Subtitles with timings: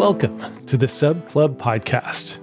[0.00, 2.36] Welcome to the Sub Club Podcast,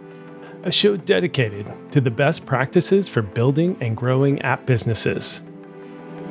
[0.62, 5.42] a show dedicated to the best practices for building and growing app businesses.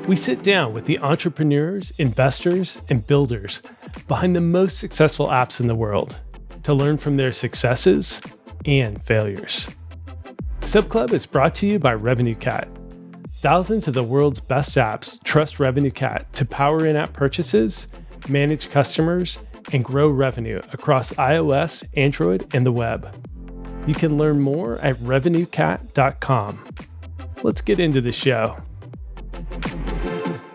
[0.06, 3.60] We sit down with the entrepreneurs, investors, and builders
[4.06, 6.16] behind the most successful apps in the world
[6.62, 8.20] to learn from their successes
[8.64, 9.66] and failures.
[10.60, 12.68] Sub Club is brought to you by RevenueCat.
[13.32, 17.88] Thousands of the world's best apps trust RevenueCat to power in app purchases,
[18.28, 19.40] manage customers,
[19.72, 23.14] and grow revenue across iOS, Android, and the web.
[23.86, 26.68] You can learn more at revenuecat.com.
[27.42, 28.56] Let's get into the show.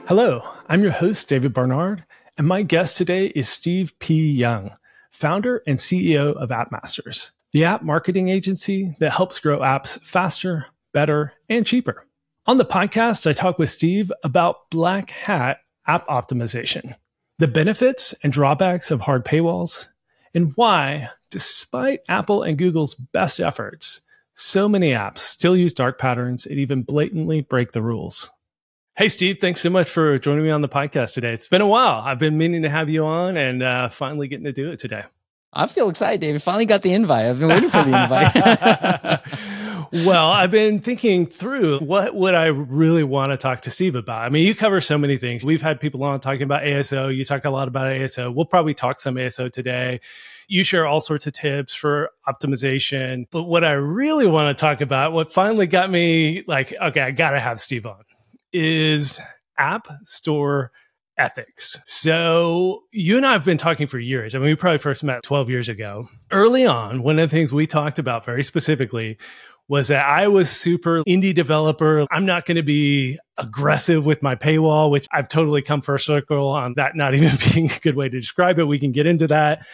[0.07, 2.03] Hello, I'm your host, David Barnard,
[2.37, 4.29] and my guest today is Steve P.
[4.29, 4.71] Young,
[5.11, 10.65] founder and CEO of App Masters, the app marketing agency that helps grow apps faster,
[10.93, 12.07] better, and cheaper.
[12.45, 16.95] On the podcast, I talk with Steve about Black Hat app optimization
[17.41, 19.87] the benefits and drawbacks of hard paywalls,
[20.31, 24.01] and why, despite Apple and Google's best efforts,
[24.35, 28.29] so many apps still use dark patterns and even blatantly break the rules.
[28.95, 31.33] Hey, Steve, thanks so much for joining me on the podcast today.
[31.33, 32.01] It's been a while.
[32.01, 35.03] I've been meaning to have you on and uh, finally getting to do it today.
[35.51, 36.43] I feel excited, David.
[36.43, 37.25] Finally got the invite.
[37.25, 39.19] I've been waiting for the invite.
[39.91, 44.21] well, I've been thinking through what would I really want to talk to Steve about.
[44.21, 45.43] I mean, you cover so many things.
[45.43, 47.15] We've had people on talking about ASO.
[47.15, 48.33] You talk a lot about ASO.
[48.33, 49.99] We'll probably talk some ASO today.
[50.47, 53.25] You share all sorts of tips for optimization.
[53.31, 57.11] But what I really want to talk about, what finally got me like, okay, I
[57.11, 58.03] got to have Steve on,
[58.53, 59.19] is
[59.57, 60.71] app store
[61.17, 61.77] ethics.
[61.85, 64.33] So you and I have been talking for years.
[64.33, 66.07] I mean, we probably first met 12 years ago.
[66.31, 69.17] Early on, one of the things we talked about very specifically
[69.67, 72.05] was that I was super indie developer.
[72.11, 76.49] I'm not going to be aggressive with my paywall, which I've totally come first circle
[76.49, 78.65] on that not even being a good way to describe it.
[78.65, 79.65] We can get into that.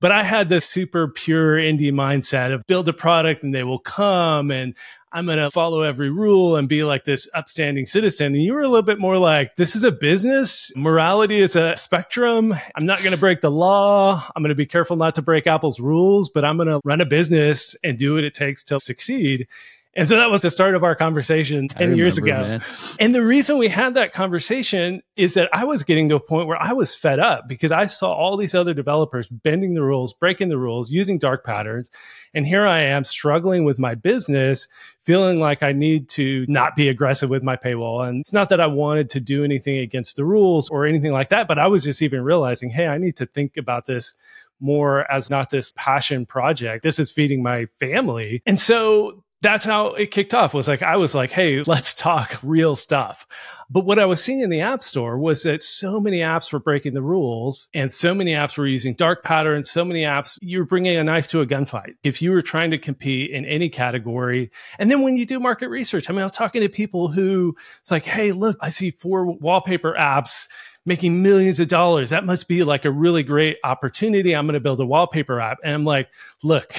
[0.00, 3.78] But I had this super pure indie mindset of build a product and they will
[3.78, 4.74] come and
[5.14, 8.28] I'm going to follow every rule and be like this upstanding citizen.
[8.28, 10.72] And you were a little bit more like, this is a business.
[10.74, 12.54] Morality is a spectrum.
[12.74, 14.26] I'm not going to break the law.
[14.34, 17.02] I'm going to be careful not to break Apple's rules, but I'm going to run
[17.02, 19.48] a business and do what it takes to succeed.
[19.94, 22.38] And so that was the start of our conversation 10 remember, years ago.
[22.38, 22.62] Man.
[22.98, 26.48] And the reason we had that conversation is that I was getting to a point
[26.48, 30.14] where I was fed up because I saw all these other developers bending the rules,
[30.14, 31.90] breaking the rules, using dark patterns.
[32.32, 34.66] And here I am struggling with my business,
[35.02, 38.08] feeling like I need to not be aggressive with my paywall.
[38.08, 41.28] And it's not that I wanted to do anything against the rules or anything like
[41.28, 44.14] that, but I was just even realizing, hey, I need to think about this
[44.58, 46.82] more as not this passion project.
[46.82, 48.42] This is feeding my family.
[48.46, 52.38] And so that's how it kicked off was like i was like hey let's talk
[52.42, 53.26] real stuff.
[53.68, 56.60] But what i was seeing in the app store was that so many apps were
[56.60, 59.70] breaking the rules and so many apps were using dark patterns.
[59.70, 61.94] So many apps you're bringing a knife to a gunfight.
[62.02, 65.68] If you were trying to compete in any category and then when you do market
[65.68, 68.90] research i mean i was talking to people who it's like hey look i see
[68.90, 70.46] four wallpaper apps
[70.84, 72.10] making millions of dollars.
[72.10, 74.34] That must be like a really great opportunity.
[74.34, 75.58] I'm going to build a wallpaper app.
[75.62, 76.08] And I'm like,
[76.42, 76.74] look,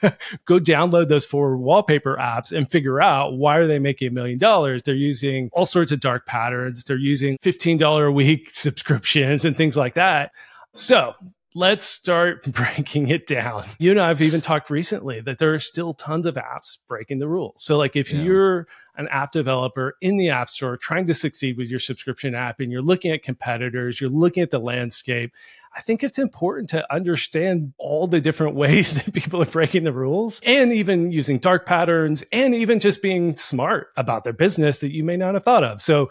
[0.44, 4.38] go download those four wallpaper apps and figure out why are they making a million
[4.38, 4.82] dollars?
[4.82, 6.84] They're using all sorts of dark patterns.
[6.84, 10.30] They're using $15 a week subscriptions and things like that.
[10.74, 11.14] So
[11.54, 13.64] let's start breaking it down.
[13.78, 17.28] You know, I've even talked recently that there are still tons of apps breaking the
[17.28, 17.62] rules.
[17.62, 18.22] So, like, if yeah.
[18.22, 18.68] you're
[18.98, 22.70] an app developer in the App Store trying to succeed with your subscription app and
[22.70, 25.32] you're looking at competitors, you're looking at the landscape,
[25.74, 29.92] I think it's important to understand all the different ways that people are breaking the
[29.92, 34.92] rules and even using dark patterns and even just being smart about their business that
[34.92, 35.80] you may not have thought of.
[35.80, 36.10] So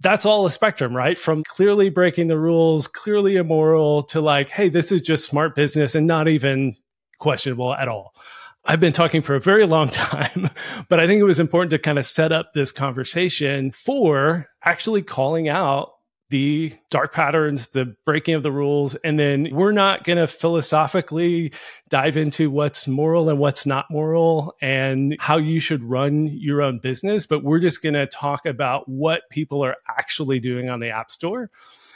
[0.00, 1.18] that's all a spectrum, right?
[1.18, 5.96] From clearly breaking the rules, clearly immoral to like, hey, this is just smart business
[5.96, 6.76] and not even
[7.18, 8.14] questionable at all.
[8.64, 10.50] I've been talking for a very long time,
[10.88, 15.02] but I think it was important to kind of set up this conversation for actually
[15.02, 15.92] calling out
[16.30, 18.94] the dark patterns, the breaking of the rules.
[18.96, 21.52] And then we're not going to philosophically
[21.88, 26.80] dive into what's moral and what's not moral and how you should run your own
[26.80, 30.90] business, but we're just going to talk about what people are actually doing on the
[30.90, 31.50] App Store.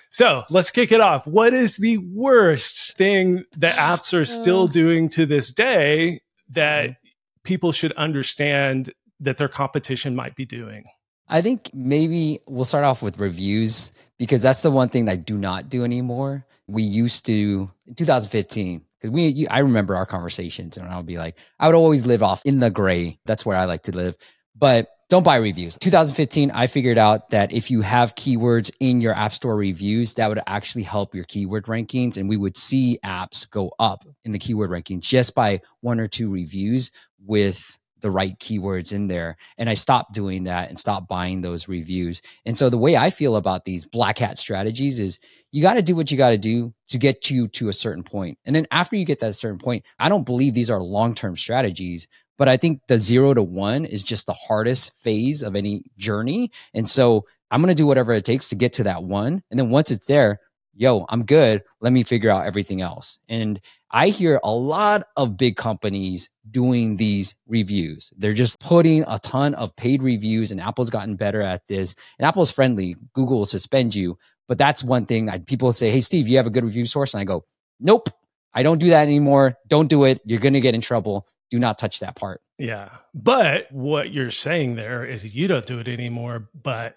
[0.08, 1.26] So let's kick it off.
[1.26, 6.20] What is the worst thing that apps are still doing to this day
[6.52, 7.08] that mm-hmm.
[7.44, 10.84] people should understand that their competition might be doing?
[11.28, 15.38] I think maybe we'll start off with reviews because that's the one thing I do
[15.38, 16.46] not do anymore.
[16.66, 21.18] We used to in 2015 because we you, I remember our conversations and I'll be
[21.18, 23.18] like I would always live off in the gray.
[23.24, 24.16] That's where I like to live.
[24.56, 25.76] But don't buy reviews.
[25.76, 30.26] 2015, I figured out that if you have keywords in your App Store reviews, that
[30.26, 32.16] would actually help your keyword rankings.
[32.16, 36.08] And we would see apps go up in the keyword ranking just by one or
[36.08, 36.92] two reviews
[37.26, 39.36] with the right keywords in there.
[39.58, 42.22] And I stopped doing that and stopped buying those reviews.
[42.46, 45.18] And so the way I feel about these black hat strategies is
[45.50, 48.02] you got to do what you got to do to get you to a certain
[48.02, 48.38] point.
[48.46, 51.36] And then after you get that certain point, I don't believe these are long term
[51.36, 52.08] strategies.
[52.42, 56.50] But I think the zero to one is just the hardest phase of any journey.
[56.74, 59.44] And so I'm going to do whatever it takes to get to that one.
[59.52, 60.40] And then once it's there,
[60.74, 61.62] yo, I'm good.
[61.80, 63.20] Let me figure out everything else.
[63.28, 63.60] And
[63.92, 68.12] I hear a lot of big companies doing these reviews.
[68.16, 71.94] They're just putting a ton of paid reviews, and Apple's gotten better at this.
[72.18, 72.96] And Apple's friendly.
[73.12, 74.18] Google will suspend you.
[74.48, 77.14] But that's one thing I, people say, Hey, Steve, you have a good review source?
[77.14, 77.44] And I go,
[77.78, 78.08] Nope,
[78.52, 79.54] I don't do that anymore.
[79.68, 80.20] Don't do it.
[80.24, 82.40] You're going to get in trouble do not touch that part.
[82.56, 82.88] Yeah.
[83.12, 86.96] But what you're saying there is you don't do it anymore, but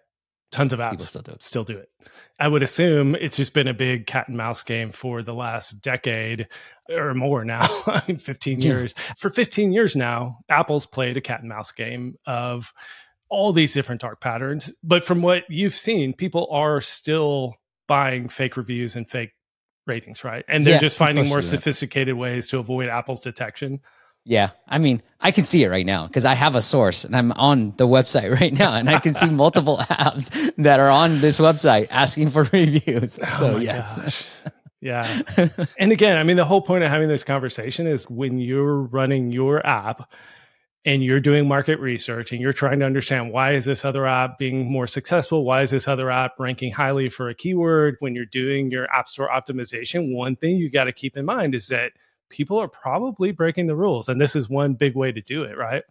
[0.49, 1.43] tons of apps still do, it.
[1.43, 1.89] still do it.
[2.39, 5.81] I would assume it's just been a big cat and mouse game for the last
[5.81, 6.47] decade
[6.89, 7.63] or more now.
[7.85, 8.95] I mean, 15 years.
[9.17, 12.71] For 15 years now, Apple's played a cat and mouse game of
[13.27, 14.71] all these different dark patterns.
[14.81, 17.55] But from what you've seen, people are still
[17.89, 19.31] buying fake reviews and fake
[19.85, 20.45] ratings, right?
[20.47, 23.81] And they're yeah, just finding more sophisticated ways to avoid Apple's detection.
[24.25, 24.49] Yeah.
[24.67, 27.31] I mean, I can see it right now because I have a source and I'm
[27.33, 31.39] on the website right now and I can see multiple apps that are on this
[31.39, 33.19] website asking for reviews.
[33.21, 33.97] Oh so, yes.
[33.97, 34.25] Gosh.
[34.81, 35.07] Yeah.
[35.79, 39.31] and again, I mean, the whole point of having this conversation is when you're running
[39.31, 40.11] your app
[40.85, 44.37] and you're doing market research and you're trying to understand why is this other app
[44.37, 45.43] being more successful?
[45.43, 47.95] Why is this other app ranking highly for a keyword?
[47.99, 51.55] When you're doing your app store optimization, one thing you got to keep in mind
[51.55, 51.93] is that
[52.29, 54.09] people are probably breaking the rules.
[54.09, 55.83] And this is one big way to do it, right?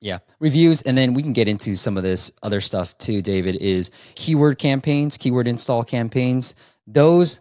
[0.00, 0.18] Yeah.
[0.38, 0.82] Reviews.
[0.82, 4.58] And then we can get into some of this other stuff too, David, is keyword
[4.58, 6.54] campaigns, keyword install campaigns.
[6.86, 7.40] Those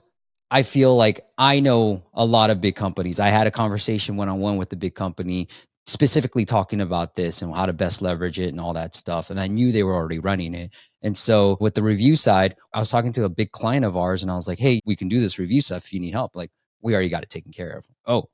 [0.49, 3.19] I feel like I know a lot of big companies.
[3.19, 5.49] I had a conversation one on one with the big company
[5.85, 9.29] specifically talking about this and how to best leverage it and all that stuff.
[9.29, 10.73] And I knew they were already running it.
[11.01, 14.21] And so with the review side, I was talking to a big client of ours
[14.21, 16.35] and I was like, hey, we can do this review stuff if you need help.
[16.35, 16.51] Like,
[16.87, 17.85] we already got it taken care of.
[18.05, 18.29] Oh,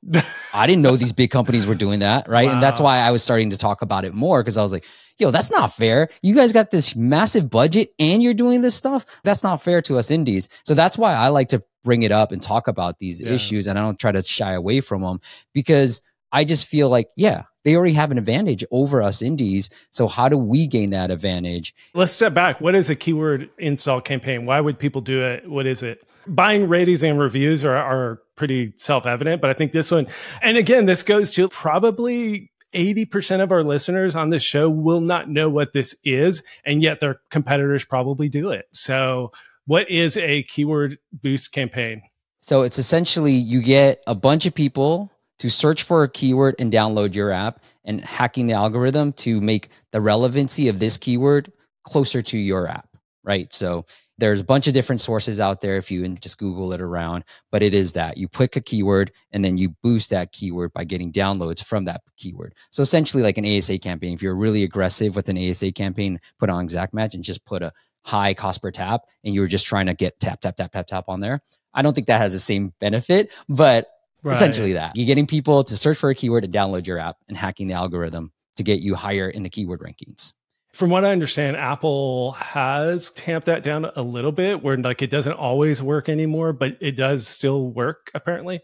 [0.54, 2.28] I didn't know these big companies were doing that.
[2.28, 2.46] Right.
[2.46, 2.52] Wow.
[2.52, 4.86] And that's why I was starting to talk about it more because I was like,
[5.18, 6.08] yo, that's not fair.
[6.22, 9.04] You guys got this massive budget and you're doing this stuff.
[9.24, 10.48] That's not fair to us indies.
[10.62, 13.32] So that's why I like to bring it up and talk about these yeah.
[13.32, 13.66] issues.
[13.66, 15.20] And I don't try to shy away from them
[15.52, 19.68] because I just feel like, yeah, they already have an advantage over us indies.
[19.90, 21.74] So how do we gain that advantage?
[21.92, 22.60] Let's step back.
[22.60, 24.46] What is a keyword install campaign?
[24.46, 25.50] Why would people do it?
[25.50, 26.06] What is it?
[26.26, 30.06] Buying ratings and reviews are, are pretty self evident, but I think this one,
[30.42, 35.28] and again, this goes to probably 80% of our listeners on this show will not
[35.28, 38.66] know what this is, and yet their competitors probably do it.
[38.72, 39.32] So,
[39.66, 42.02] what is a keyword boost campaign?
[42.42, 46.72] So, it's essentially you get a bunch of people to search for a keyword and
[46.72, 51.52] download your app and hacking the algorithm to make the relevancy of this keyword
[51.84, 52.88] closer to your app,
[53.22, 53.52] right?
[53.52, 53.84] So
[54.18, 57.62] there's a bunch of different sources out there if you just Google it around, but
[57.62, 61.10] it is that you pick a keyword and then you boost that keyword by getting
[61.10, 62.54] downloads from that keyword.
[62.70, 66.48] So essentially, like an ASA campaign, if you're really aggressive with an ASA campaign, put
[66.48, 67.72] on exact match and just put a
[68.04, 71.04] high cost per tap and you're just trying to get tap, tap, tap, tap, tap
[71.08, 71.40] on there.
[71.72, 73.88] I don't think that has the same benefit, but
[74.22, 74.32] right.
[74.32, 77.36] essentially that you're getting people to search for a keyword and download your app and
[77.36, 80.32] hacking the algorithm to get you higher in the keyword rankings.
[80.74, 85.10] From what I understand, Apple has tamped that down a little bit where like it
[85.10, 88.60] doesn't always work anymore, but it does still work apparently.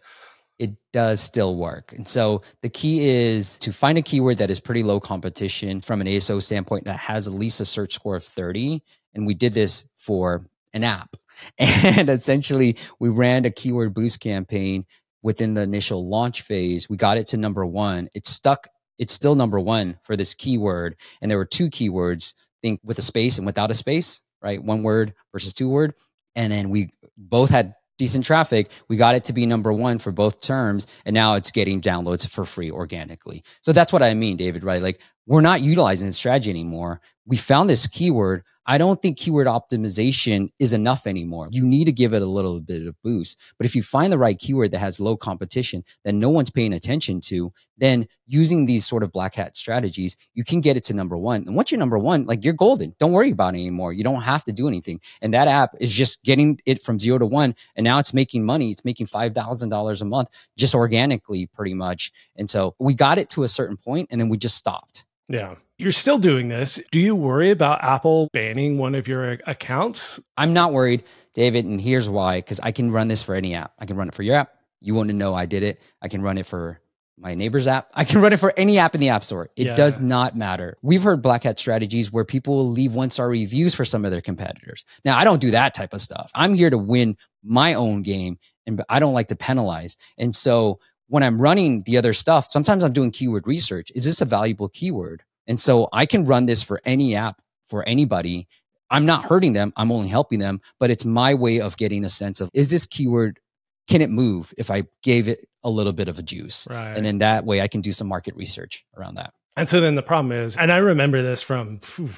[0.58, 1.92] It does still work.
[1.92, 6.00] And so the key is to find a keyword that is pretty low competition from
[6.00, 8.82] an ASO standpoint that has at least a search score of 30.
[9.14, 11.16] And we did this for an app.
[11.58, 14.84] And essentially, we ran a keyword boost campaign
[15.22, 16.90] within the initial launch phase.
[16.90, 18.08] We got it to number one.
[18.14, 18.66] It stuck
[19.00, 20.94] it's still number one for this keyword.
[21.20, 24.62] And there were two keywords, think with a space and without a space, right?
[24.62, 25.94] One word versus two word.
[26.36, 28.70] And then we both had decent traffic.
[28.88, 30.86] We got it to be number one for both terms.
[31.06, 33.42] And now it's getting downloads for free organically.
[33.62, 34.82] So that's what I mean, David, right?
[34.82, 37.00] Like we're not utilizing the strategy anymore.
[37.24, 38.42] We found this keyword.
[38.66, 41.48] I don't think keyword optimization is enough anymore.
[41.52, 43.40] You need to give it a little bit of boost.
[43.56, 46.72] But if you find the right keyword that has low competition that no one's paying
[46.72, 50.94] attention to, then using these sort of black hat strategies, you can get it to
[50.94, 51.44] number one.
[51.46, 52.96] And once you're number one, like you're golden.
[52.98, 53.92] Don't worry about it anymore.
[53.92, 55.00] You don't have to do anything.
[55.22, 57.54] And that app is just getting it from zero to one.
[57.76, 58.72] And now it's making money.
[58.72, 62.10] It's making $5,000 a month just organically, pretty much.
[62.34, 65.06] And so we got it to a certain point and then we just stopped.
[65.30, 65.54] Yeah.
[65.78, 66.80] you're still doing this.
[66.90, 70.20] Do you worry about Apple banning one of your uh, accounts?
[70.36, 71.64] I'm not worried, David.
[71.64, 73.72] And here's why because I can run this for any app.
[73.78, 74.52] I can run it for your app.
[74.80, 75.80] You want to know I did it.
[76.02, 76.80] I can run it for
[77.16, 77.90] my neighbor's app.
[77.94, 79.50] I can run it for any app in the App Store.
[79.56, 79.74] It yeah.
[79.74, 80.76] does not matter.
[80.82, 84.10] We've heard black hat strategies where people will leave one star reviews for some of
[84.10, 84.84] their competitors.
[85.04, 86.30] Now, I don't do that type of stuff.
[86.34, 89.96] I'm here to win my own game and I don't like to penalize.
[90.18, 90.80] And so
[91.10, 93.90] when I'm running the other stuff, sometimes I'm doing keyword research.
[93.94, 95.24] Is this a valuable keyword?
[95.46, 98.46] And so I can run this for any app for anybody.
[98.90, 99.72] I'm not hurting them.
[99.76, 102.86] I'm only helping them, but it's my way of getting a sense of is this
[102.86, 103.40] keyword
[103.88, 106.68] can it move if I gave it a little bit of a juice?
[106.70, 106.96] Right.
[106.96, 109.34] And then that way I can do some market research around that.
[109.56, 112.10] And so then the problem is, and I remember this from phew,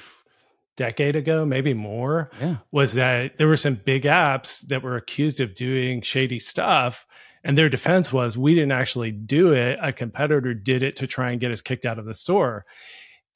[0.75, 2.57] decade ago, maybe more, yeah.
[2.71, 7.07] was that there were some big apps that were accused of doing shady stuff.
[7.43, 9.77] And their defense was, we didn't actually do it.
[9.81, 12.65] A competitor did it to try and get us kicked out of the store.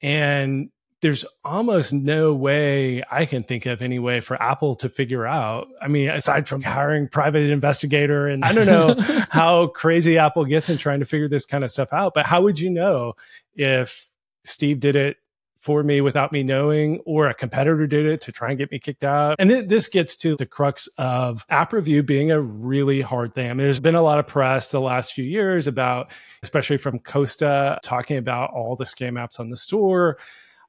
[0.00, 5.26] And there's almost no way I can think of any way for Apple to figure
[5.26, 5.68] out.
[5.80, 8.96] I mean, aside from hiring private investigator, and I don't know
[9.30, 12.42] how crazy Apple gets in trying to figure this kind of stuff out, but how
[12.42, 13.14] would you know
[13.54, 14.10] if
[14.44, 15.18] Steve did it
[15.60, 18.78] for me without me knowing, or a competitor did it to try and get me
[18.78, 19.36] kicked out.
[19.38, 23.50] And th- this gets to the crux of app review being a really hard thing.
[23.50, 26.10] I mean, there's been a lot of press the last few years about,
[26.42, 30.18] especially from Kosta, talking about all the scam apps on the store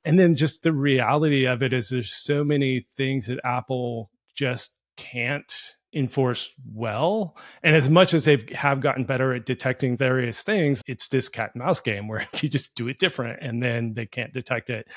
[0.06, 4.76] and then just the reality of it is there's so many things that Apple just
[4.96, 7.36] can't enforce well.
[7.64, 11.52] And as much as they have gotten better at detecting various things, it's this cat
[11.54, 14.88] and mouse game where you just do it different and then they can't detect it.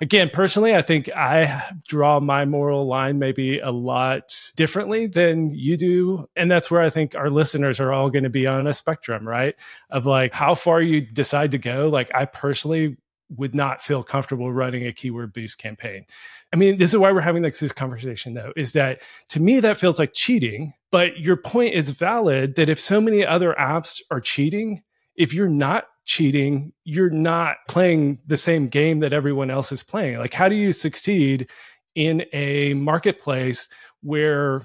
[0.00, 5.76] Again, personally, I think I draw my moral line maybe a lot differently than you
[5.76, 6.28] do.
[6.36, 9.26] And that's where I think our listeners are all going to be on a spectrum,
[9.26, 9.56] right?
[9.90, 11.88] Of like how far you decide to go.
[11.88, 12.96] Like, I personally
[13.36, 16.06] would not feel comfortable running a keyword boost campaign.
[16.52, 19.60] I mean, this is why we're having like this conversation though, is that to me
[19.60, 24.00] that feels like cheating, but your point is valid that if so many other apps
[24.10, 24.82] are cheating,
[25.14, 30.18] if you're not cheating, you're not playing the same game that everyone else is playing.
[30.18, 31.50] Like how do you succeed
[31.94, 33.68] in a marketplace
[34.02, 34.62] where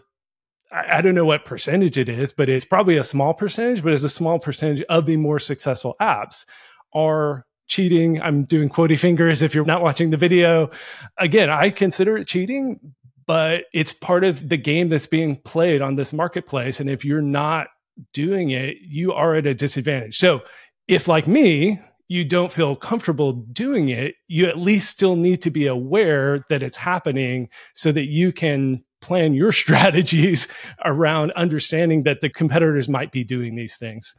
[0.72, 4.03] I, don't know what percentage it is, but it's probably a small percentage, but it's
[4.03, 6.46] a small percentage of the more successful apps
[6.93, 8.22] are cheating.
[8.22, 10.70] I'm doing quotey fingers if you're not watching the video.
[11.17, 12.93] Again, I consider it cheating,
[13.25, 16.79] but it's part of the game that's being played on this marketplace.
[16.79, 17.67] And if you're not
[18.13, 20.17] doing it, you are at a disadvantage.
[20.17, 20.41] So
[20.88, 25.50] if, like me, you don't feel comfortable doing it, you at least still need to
[25.50, 30.48] be aware that it's happening so that you can plan your strategies
[30.86, 34.13] around understanding that the competitors might be doing these things.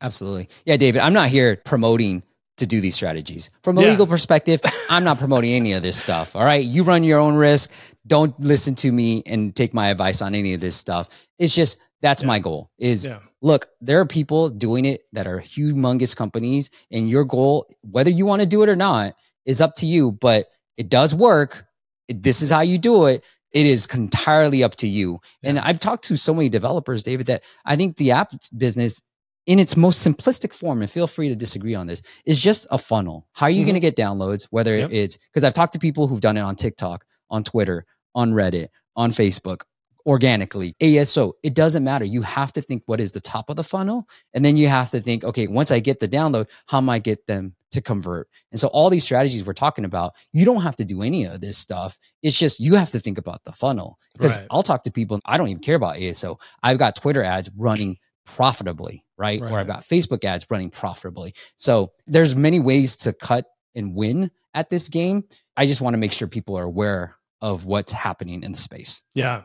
[0.00, 0.48] Absolutely.
[0.64, 2.22] Yeah, David, I'm not here promoting
[2.58, 3.50] to do these strategies.
[3.62, 3.90] From a yeah.
[3.90, 4.60] legal perspective,
[4.90, 6.36] I'm not promoting any of this stuff.
[6.36, 6.64] All right.
[6.64, 7.72] You run your own risk.
[8.06, 11.08] Don't listen to me and take my advice on any of this stuff.
[11.38, 12.28] It's just that's yeah.
[12.28, 13.18] my goal is yeah.
[13.42, 18.24] look, there are people doing it that are humongous companies, and your goal, whether you
[18.24, 19.14] want to do it or not,
[19.46, 20.12] is up to you.
[20.12, 20.46] But
[20.76, 21.66] it does work.
[22.08, 23.24] This is how you do it.
[23.52, 25.20] It is entirely up to you.
[25.42, 29.02] And I've talked to so many developers, David, that I think the app business
[29.48, 32.76] in its most simplistic form, and feel free to disagree on this, is just a
[32.76, 33.26] funnel.
[33.32, 33.68] How are you mm-hmm.
[33.68, 34.46] going to get downloads?
[34.50, 34.90] Whether yep.
[34.92, 38.68] it's because I've talked to people who've done it on TikTok, on Twitter, on Reddit,
[38.94, 39.62] on Facebook,
[40.04, 42.04] organically, ASO, it doesn't matter.
[42.04, 44.06] You have to think what is the top of the funnel.
[44.34, 46.98] And then you have to think, okay, once I get the download, how am I
[46.98, 48.28] get them to convert?
[48.50, 51.40] And so all these strategies we're talking about, you don't have to do any of
[51.40, 51.98] this stuff.
[52.22, 53.98] It's just you have to think about the funnel.
[54.12, 54.46] Because right.
[54.50, 56.38] I'll talk to people, I don't even care about ASO.
[56.62, 59.40] I've got Twitter ads running profitably, right?
[59.40, 59.50] right?
[59.50, 61.34] Or I've got Facebook ads running profitably.
[61.56, 65.24] So there's many ways to cut and win at this game.
[65.56, 69.02] I just want to make sure people are aware of what's happening in the space.
[69.14, 69.42] Yeah.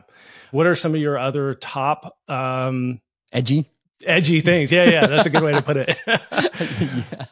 [0.50, 3.00] What are some of your other top um
[3.32, 3.70] edgy
[4.04, 4.70] edgy things?
[4.70, 5.96] Yeah, yeah, that's a good way to put it.
[6.06, 7.26] yeah.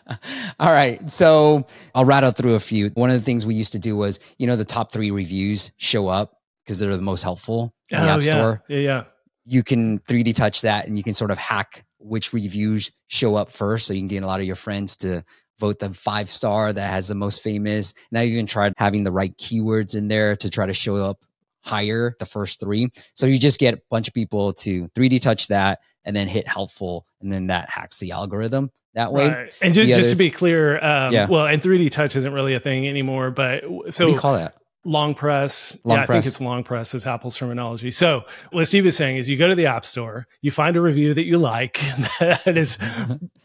[0.59, 1.09] All right.
[1.11, 2.89] So, I'll rattle through a few.
[2.91, 5.71] One of the things we used to do was, you know, the top 3 reviews
[5.77, 8.31] show up because they're the most helpful in the oh, App yeah.
[8.31, 8.63] Store.
[8.69, 9.05] Yeah, yeah
[9.45, 13.49] you can 3D touch that and you can sort of hack which reviews show up
[13.49, 13.87] first.
[13.87, 15.25] So you can get a lot of your friends to
[15.59, 17.95] vote the five star that has the most famous.
[18.11, 21.25] Now you can try having the right keywords in there to try to show up
[21.65, 22.89] higher the first three.
[23.15, 26.49] So you just get a bunch of people to 3D touch that and then hit
[26.49, 27.07] helpful.
[27.21, 29.29] And then that hacks the algorithm that way.
[29.29, 29.59] Right.
[29.63, 31.29] And just, just to be clear, um, yeah.
[31.29, 34.35] well, and 3D touch isn't really a thing anymore, but so what do you call
[34.35, 34.57] that?
[34.85, 35.79] Long press.
[35.85, 36.17] Long yeah, press.
[36.17, 37.93] I think it's long press is Apple's terminology.
[37.93, 40.81] So what Steve is saying is you go to the app store, you find a
[40.81, 41.81] review that you like
[42.21, 42.79] that is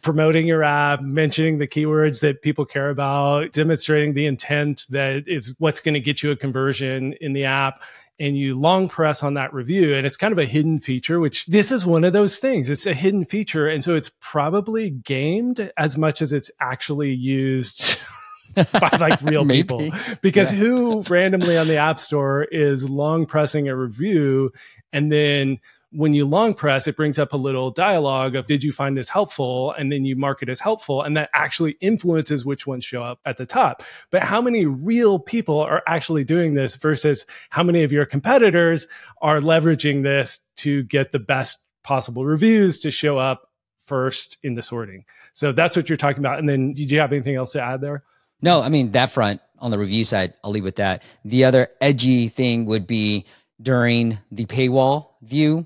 [0.01, 5.55] promoting your app, mentioning the keywords that people care about, demonstrating the intent that is
[5.59, 7.81] what's going to get you a conversion in the app
[8.19, 11.45] and you long press on that review and it's kind of a hidden feature which
[11.45, 15.71] this is one of those things it's a hidden feature and so it's probably gamed
[15.77, 17.99] as much as it's actually used
[18.79, 19.89] by like real people
[20.21, 20.59] because yeah.
[20.59, 24.51] who randomly on the app store is long pressing a review
[24.91, 25.59] and then
[25.91, 29.09] when you long press, it brings up a little dialogue of, did you find this
[29.09, 29.73] helpful?
[29.77, 31.01] And then you mark it as helpful.
[31.01, 33.83] And that actually influences which ones show up at the top.
[34.11, 38.87] But how many real people are actually doing this versus how many of your competitors
[39.21, 43.49] are leveraging this to get the best possible reviews to show up
[43.85, 45.05] first in the sorting?
[45.31, 46.37] So that's what you're talking about.
[46.37, 48.03] And then did you have anything else to add there?
[48.41, 51.03] No, I mean, that front on the review side, I'll leave with that.
[51.25, 53.25] The other edgy thing would be
[53.61, 55.65] during the paywall view,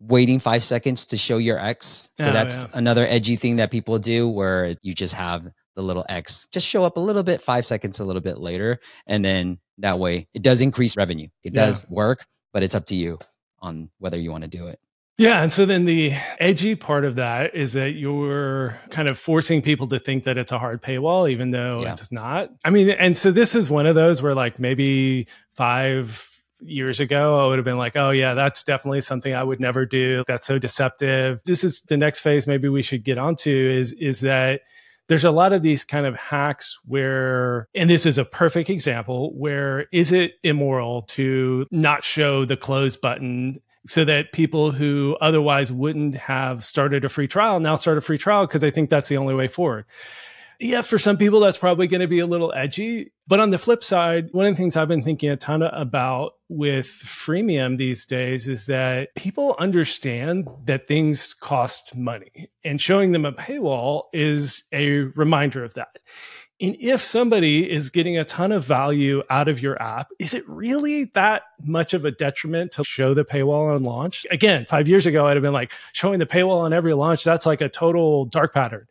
[0.00, 2.10] waiting five seconds to show your X.
[2.20, 2.70] So oh, that's yeah.
[2.74, 6.84] another edgy thing that people do where you just have the little X just show
[6.84, 8.78] up a little bit, five seconds a little bit later.
[9.06, 11.28] And then that way it does increase revenue.
[11.42, 11.94] It does yeah.
[11.94, 13.18] work, but it's up to you
[13.60, 14.78] on whether you want to do it.
[15.18, 15.42] Yeah.
[15.42, 19.86] And so then the edgy part of that is that you're kind of forcing people
[19.88, 21.92] to think that it's a hard paywall, even though yeah.
[21.92, 22.50] it's not.
[22.64, 26.28] I mean, and so this is one of those where like maybe five
[26.60, 29.84] years ago, I would have been like, oh, yeah, that's definitely something I would never
[29.84, 30.24] do.
[30.26, 31.40] That's so deceptive.
[31.44, 34.62] This is the next phase maybe we should get onto is, is that
[35.08, 39.36] there's a lot of these kind of hacks where, and this is a perfect example,
[39.36, 45.72] where is it immoral to not show the close button so that people who otherwise
[45.72, 49.08] wouldn't have started a free trial now start a free trial because they think that's
[49.08, 49.84] the only way forward.
[50.60, 53.10] Yeah, for some people, that's probably going to be a little edgy.
[53.26, 56.34] But on the flip side, one of the things I've been thinking a ton about
[56.48, 63.24] with freemium these days is that people understand that things cost money, and showing them
[63.24, 65.98] a paywall is a reminder of that.
[66.62, 70.48] And if somebody is getting a ton of value out of your app, is it
[70.48, 74.28] really that much of a detriment to show the paywall on launch?
[74.30, 77.24] Again, five years ago, I'd have been like showing the paywall on every launch.
[77.24, 78.86] That's like a total dark pattern.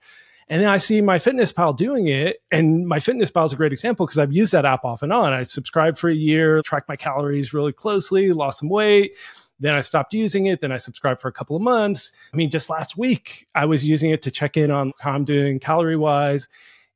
[0.49, 2.41] And then I see MyFitnessPal doing it.
[2.51, 5.31] And MyFitnessPal is a great example because I've used that app off and on.
[5.31, 9.15] I subscribed for a year, tracked my calories really closely, lost some weight.
[9.61, 10.59] Then I stopped using it.
[10.59, 12.11] Then I subscribed for a couple of months.
[12.33, 15.23] I mean, just last week, I was using it to check in on how I'm
[15.23, 16.49] doing calorie wise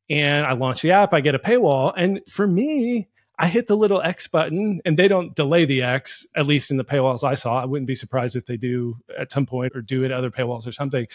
[0.10, 1.94] and I launch the app, I get a paywall.
[1.96, 6.26] And for me, I hit the little X button and they don't delay the X,
[6.36, 7.62] at least in the paywalls I saw.
[7.62, 10.66] I wouldn't be surprised if they do at some point or do it other paywalls
[10.66, 11.08] or something.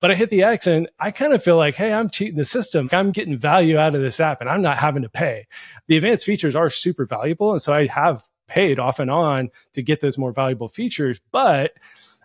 [0.00, 2.44] But I hit the X and I kind of feel like, hey, I'm cheating the
[2.44, 2.88] system.
[2.92, 5.46] I'm getting value out of this app and I'm not having to pay.
[5.88, 7.52] The advanced features are super valuable.
[7.52, 11.18] And so I have paid off and on to get those more valuable features.
[11.32, 11.72] But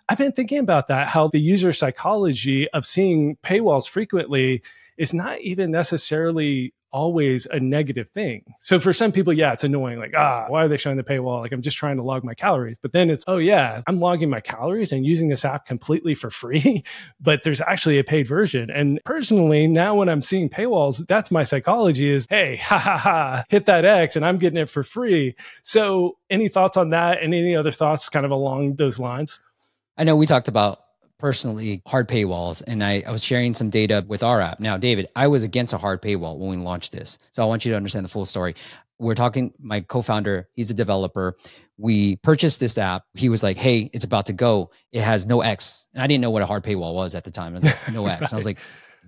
[0.08, 4.62] I've been thinking about that, how the user psychology of seeing paywalls frequently
[4.96, 8.44] is not even necessarily always a negative thing.
[8.60, 9.98] So for some people, yeah, it's annoying.
[9.98, 11.40] Like, ah, why are they showing the paywall?
[11.40, 12.76] Like, I'm just trying to log my calories.
[12.80, 16.30] But then it's, oh, yeah, I'm logging my calories and using this app completely for
[16.30, 16.84] free.
[17.20, 18.70] but there's actually a paid version.
[18.70, 23.44] And personally, now when I'm seeing paywalls, that's my psychology is, hey, ha ha ha,
[23.48, 25.34] hit that X and I'm getting it for free.
[25.62, 29.40] So any thoughts on that and any other thoughts kind of along those lines?
[29.96, 30.80] I know we talked about
[31.22, 34.58] personally hard paywalls and I, I, was sharing some data with our app.
[34.58, 37.16] Now, David, I was against a hard paywall when we launched this.
[37.30, 38.56] So I want you to understand the full story.
[38.98, 41.36] We're talking, my co founder, he's a developer.
[41.78, 43.04] We purchased this app.
[43.14, 44.72] He was like, Hey, it's about to go.
[44.90, 45.86] It has no X.
[45.94, 47.52] And I didn't know what a hard paywall was at the time.
[47.52, 48.20] I was like, No X.
[48.20, 48.32] right.
[48.32, 48.58] I was like,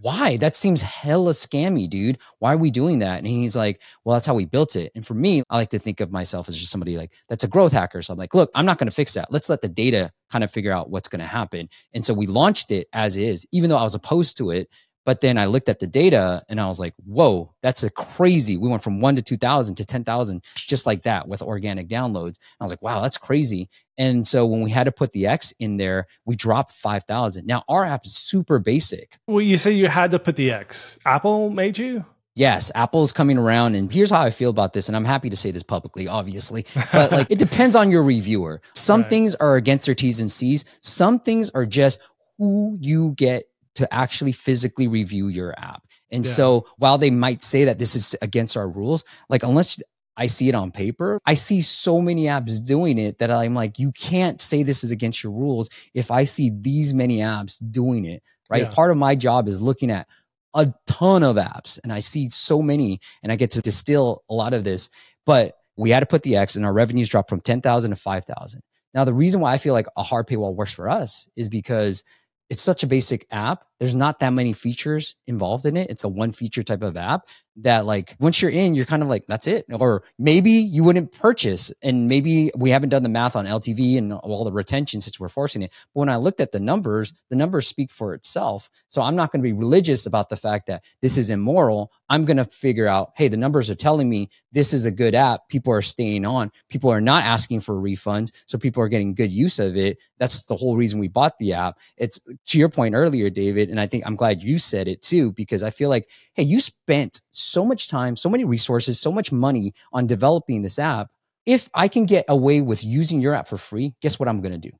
[0.01, 0.37] why?
[0.37, 2.19] That seems hella scammy, dude.
[2.39, 3.19] Why are we doing that?
[3.19, 4.93] And he's like, well, that's how we built it.
[4.95, 7.49] And for me, I like to think of myself as just somebody like that's a
[7.49, 8.03] growth hacker.
[8.03, 9.33] So I'm like, look, I'm not going to fix that.
[9.33, 11.69] Let's let the data kind of figure out what's going to happen.
[11.93, 14.69] And so we launched it as is, even though I was opposed to it.
[15.05, 18.57] But then I looked at the data and I was like, whoa, that's a crazy.
[18.57, 22.37] We went from one to 2000 to 10,000 just like that with organic downloads.
[22.37, 23.69] And I was like, wow, that's crazy.
[23.99, 27.47] And so when we had to put the X in there, we dropped 5,000.
[27.47, 29.19] Now our app is super basic.
[29.27, 30.99] Well, you say you had to put the X.
[31.05, 32.05] Apple made you?
[32.37, 35.37] Yes, Apple's coming around and here's how I feel about this and I'm happy to
[35.37, 36.67] say this publicly obviously.
[36.93, 38.61] But like it depends on your reviewer.
[38.75, 39.11] Some right.
[39.11, 40.65] things are against their T's and C's.
[40.81, 42.01] Some things are just
[42.39, 45.83] who you get to actually physically review your app.
[46.11, 46.33] And yeah.
[46.33, 49.81] so while they might say that this is against our rules, like unless
[50.17, 53.79] I see it on paper, I see so many apps doing it that I'm like,
[53.79, 58.05] you can't say this is against your rules if I see these many apps doing
[58.05, 58.63] it, right?
[58.63, 58.71] Yeah.
[58.71, 60.09] Part of my job is looking at
[60.55, 64.35] a ton of apps and I see so many and I get to distill a
[64.35, 64.89] lot of this.
[65.27, 68.63] But we had to put the X and our revenues dropped from 10,000 to 5,000.
[68.95, 72.05] Now, the reason why I feel like a hard paywall works for us is because
[72.51, 73.65] it's such a basic app.
[73.79, 75.91] There's not that many features involved in it.
[75.91, 77.23] It's a one feature type of app
[77.57, 79.65] that like once you're in, you're kind of like, that's it.
[79.73, 81.73] Or maybe you wouldn't purchase.
[81.83, 85.29] And maybe we haven't done the math on LTV and all the retention since we're
[85.29, 85.73] forcing it.
[85.95, 88.69] But when I looked at the numbers, the numbers speak for itself.
[88.89, 91.93] So I'm not going to be religious about the fact that this is immoral.
[92.09, 95.15] I'm going to figure out, hey, the numbers are telling me this is a good
[95.15, 95.49] app.
[95.49, 96.51] People are staying on.
[96.69, 98.33] People are not asking for refunds.
[98.47, 99.99] So people are getting good use of it.
[100.19, 101.79] That's the whole reason we bought the app.
[101.97, 103.71] It's to your point earlier, David.
[103.71, 106.61] And I think I'm glad you said it too, because I feel like, hey, you
[106.61, 107.21] spent
[107.65, 111.11] much time, so many resources, so much money on developing this app.
[111.47, 114.53] If I can get away with using your app for free, guess what I'm going
[114.53, 114.75] to do?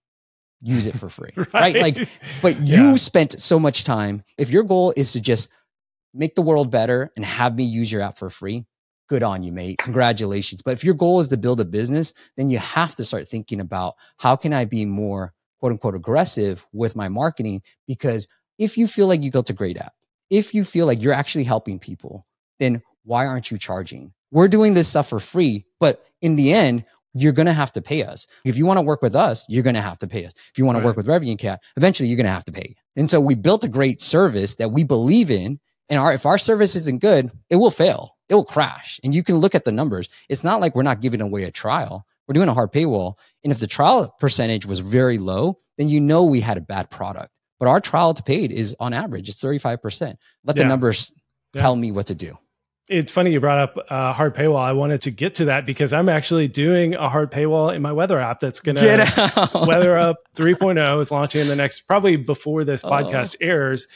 [0.63, 1.33] Use it for free.
[1.37, 1.53] right.
[1.55, 1.77] right.
[1.77, 2.09] Like,
[2.41, 2.97] but you yeah.
[2.97, 4.25] spent so much time.
[4.39, 5.51] If your goal is to just
[6.15, 8.65] make the world better and have me use your app for free,
[9.09, 9.79] good on you, mate.
[9.79, 10.63] Congratulations.
[10.63, 13.61] But if your goal is to build a business, then you have to start thinking
[13.61, 17.63] about how can I be more quote unquote aggressive with my marketing?
[17.87, 18.27] Because
[18.59, 19.93] if you feel like you built a great app,
[20.31, 22.27] if you feel like you're actually helping people,
[22.59, 24.13] then why aren't you charging?
[24.31, 27.81] We're doing this stuff for free, but in the end, you're going to have to
[27.81, 28.27] pay us.
[28.45, 30.33] If you want to work with us, you're going to have to pay us.
[30.51, 30.83] If you want right.
[30.83, 32.75] to work with RevenueCat, eventually you're going to have to pay.
[32.97, 35.61] And so we built a great service that we believe in.
[35.89, 38.17] And our, if our service isn't good, it will fail.
[38.29, 38.99] It will crash.
[39.05, 40.09] And you can look at the numbers.
[40.29, 42.05] It's not like we're not giving away a trial.
[42.27, 43.19] We're doing a hard paywall.
[43.45, 46.91] And if the trial percentage was very low, then you know we had a bad
[46.91, 47.31] product.
[47.61, 50.17] But our trial to paid is on average, it's 35%.
[50.45, 51.13] Let the numbers
[51.55, 51.61] yeah.
[51.61, 52.37] tell me what to do.
[52.89, 54.61] It's funny you brought up uh, hard paywall.
[54.61, 57.93] I wanted to get to that because I'm actually doing a hard paywall in my
[57.93, 62.65] weather app that's going to Weather Up 3.0 is launching in the next, probably before
[62.65, 62.91] this oh.
[62.91, 63.47] podcast oh.
[63.47, 63.89] airs.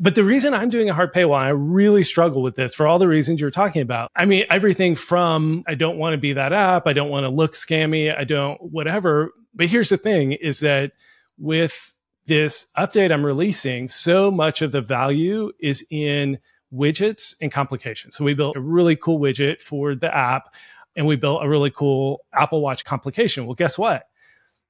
[0.00, 2.98] But the reason I'm doing a hard paywall, I really struggle with this for all
[2.98, 4.10] the reasons you're talking about.
[4.14, 7.30] I mean, everything from I don't want to be that app, I don't want to
[7.30, 9.32] look scammy, I don't whatever.
[9.54, 10.92] But here's the thing is that
[11.36, 16.38] with this update I'm releasing, so much of the value is in
[16.72, 18.16] widgets and complications.
[18.16, 20.54] So we built a really cool widget for the app
[20.96, 23.46] and we built a really cool Apple Watch complication.
[23.46, 24.08] Well, guess what?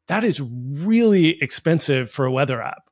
[0.09, 2.89] That is really expensive for a weather app.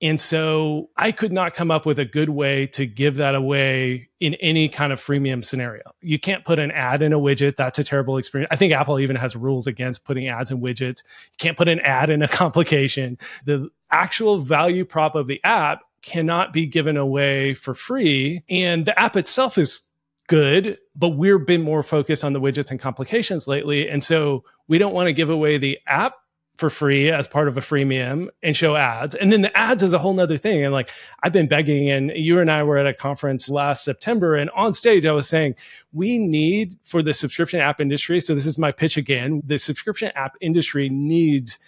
[0.00, 4.10] And so I could not come up with a good way to give that away
[4.20, 5.82] in any kind of freemium scenario.
[6.00, 7.56] You can't put an ad in a widget.
[7.56, 8.48] That's a terrible experience.
[8.52, 11.02] I think Apple even has rules against putting ads in widgets.
[11.32, 13.18] You can't put an ad in a complication.
[13.44, 18.42] The actual value prop of the app cannot be given away for free.
[18.48, 19.82] And the app itself is
[20.26, 23.88] good, but we've been more focused on the widgets and complications lately.
[23.88, 26.14] And so we don't want to give away the app
[26.56, 29.14] for free as part of a freemium and show ads.
[29.14, 30.64] And then the ads is a whole nother thing.
[30.64, 30.90] And like
[31.22, 34.72] I've been begging, and you and I were at a conference last September, and on
[34.72, 35.54] stage I was saying,
[35.92, 38.18] we need for the subscription app industry.
[38.18, 39.42] So this is my pitch again.
[39.46, 41.58] The subscription app industry needs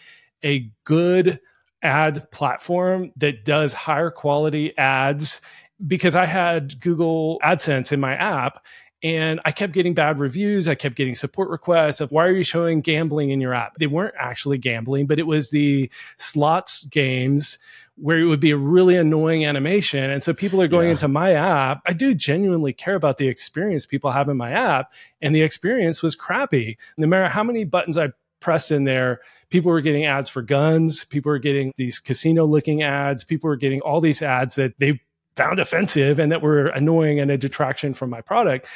[0.43, 1.41] a good
[1.83, 5.41] ad platform that does higher quality ads
[5.87, 8.65] because I had Google AdSense in my app
[9.03, 10.69] and I kept getting bad reviews.
[10.69, 13.77] I kept getting support requests of why are you showing gambling in your app?
[13.77, 17.59] They weren't actually gambling, but it was the slots games
[17.97, 20.11] where it would be a really annoying animation.
[20.11, 20.93] And so people are going yeah.
[20.93, 21.83] into my app.
[21.87, 24.93] I do genuinely care about the experience people have in my app.
[25.21, 26.79] And the experience was crappy.
[26.97, 31.05] No matter how many buttons I pressed in there, people were getting ads for guns.
[31.05, 33.25] People were getting these casino looking ads.
[33.25, 35.01] People were getting all these ads that they
[35.37, 38.67] found offensive and that were annoying and a detraction from my product.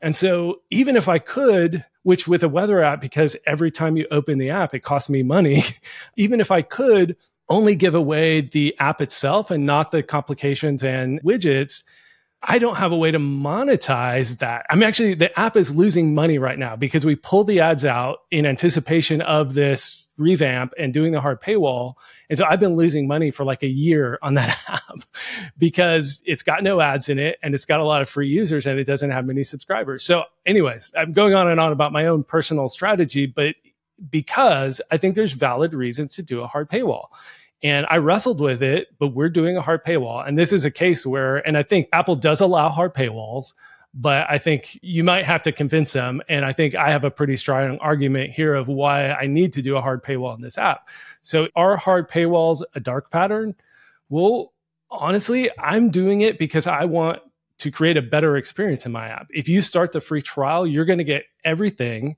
[0.00, 4.06] And so even if I could, which with a weather app, because every time you
[4.10, 5.62] open the app, it costs me money,
[6.16, 7.16] even if I could
[7.48, 11.82] only give away the app itself and not the complications and widgets,
[12.42, 14.64] I don't have a way to monetize that.
[14.70, 18.18] I'm actually, the app is losing money right now because we pulled the ads out
[18.30, 21.94] in anticipation of this revamp and doing the hard paywall.
[22.30, 25.00] And so I've been losing money for like a year on that app
[25.58, 28.66] because it's got no ads in it and it's got a lot of free users
[28.66, 30.04] and it doesn't have many subscribers.
[30.04, 33.56] So, anyways, I'm going on and on about my own personal strategy, but
[34.10, 37.06] because I think there's valid reasons to do a hard paywall.
[37.62, 40.26] And I wrestled with it, but we're doing a hard paywall.
[40.26, 43.52] And this is a case where, and I think Apple does allow hard paywalls,
[43.94, 46.22] but I think you might have to convince them.
[46.28, 49.62] And I think I have a pretty strong argument here of why I need to
[49.62, 50.88] do a hard paywall in this app.
[51.20, 53.56] So are hard paywalls a dark pattern?
[54.08, 54.52] Well,
[54.90, 57.20] honestly, I'm doing it because I want
[57.58, 59.26] to create a better experience in my app.
[59.30, 62.16] If you start the free trial, you're going to get everything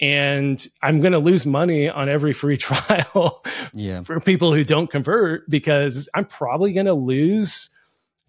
[0.00, 4.02] and I'm going to lose money on every free trial yeah.
[4.02, 7.70] for people who don't convert because I'm probably going to lose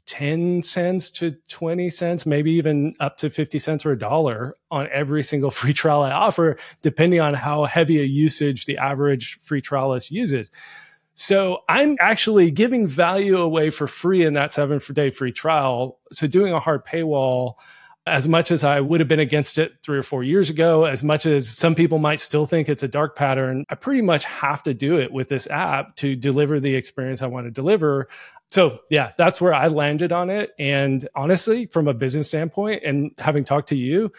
[0.05, 4.87] 10 cents to 20 cents, maybe even up to 50 cents or a dollar on
[4.91, 9.61] every single free trial I offer, depending on how heavy a usage the average free
[9.61, 10.51] trialist uses.
[11.15, 15.97] So I'm actually giving value away for free in that seven day free trial.
[16.11, 17.53] So doing a hard paywall,
[18.07, 21.03] as much as I would have been against it three or four years ago, as
[21.03, 24.61] much as some people might still think it's a dark pattern, I pretty much have
[24.63, 28.07] to do it with this app to deliver the experience I want to deliver.
[28.47, 30.53] So, yeah, that's where I landed on it.
[30.59, 34.11] And honestly, from a business standpoint, and having talked to you,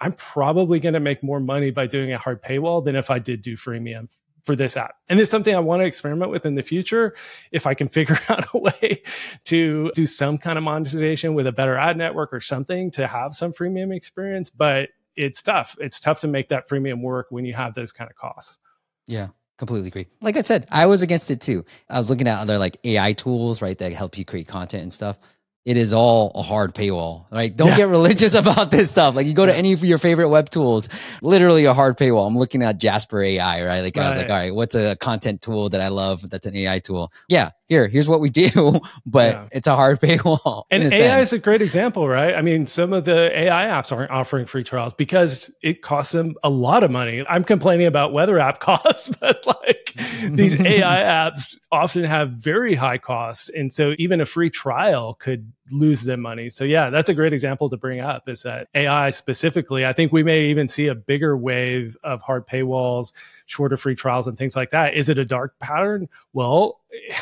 [0.00, 3.18] I'm probably going to make more money by doing a hard paywall than if I
[3.18, 4.08] did do freemium
[4.44, 4.96] for this app.
[5.08, 7.14] And it's something I want to experiment with in the future.
[7.50, 9.02] If I can figure out a way
[9.44, 13.34] to do some kind of monetization with a better ad network or something to have
[13.34, 15.76] some freemium experience, but it's tough.
[15.80, 18.58] It's tough to make that freemium work when you have those kind of costs.
[19.06, 19.28] Yeah.
[19.58, 20.08] Completely agree.
[20.20, 21.64] Like I said, I was against it too.
[21.88, 24.92] I was looking at other like AI tools, right, that help you create content and
[24.92, 25.18] stuff
[25.64, 27.30] it is all a hard paywall.
[27.30, 27.54] Right?
[27.54, 27.76] Don't yeah.
[27.76, 29.14] get religious about this stuff.
[29.14, 30.88] Like you go to any of your favorite web tools,
[31.22, 32.26] literally a hard paywall.
[32.26, 33.80] I'm looking at Jasper AI, right?
[33.80, 34.04] Like right.
[34.04, 36.78] I was like, all right, what's a content tool that I love that's an AI
[36.78, 37.12] tool?
[37.28, 39.48] Yeah, here, here's what we do, but yeah.
[39.52, 40.64] it's a hard paywall.
[40.70, 41.28] And AI sense.
[41.28, 42.34] is a great example, right?
[42.34, 46.34] I mean, some of the AI apps aren't offering free trials because it costs them
[46.44, 47.24] a lot of money.
[47.28, 49.81] I'm complaining about weather app costs, but like
[50.30, 53.48] these AI apps often have very high costs.
[53.48, 56.50] And so even a free trial could lose them money.
[56.50, 60.12] So yeah, that's a great example to bring up is that AI specifically, I think
[60.12, 63.12] we may even see a bigger wave of hard paywalls
[63.46, 64.94] shorter free trials and things like that.
[64.94, 66.08] Is it a dark pattern?
[66.32, 66.80] Well,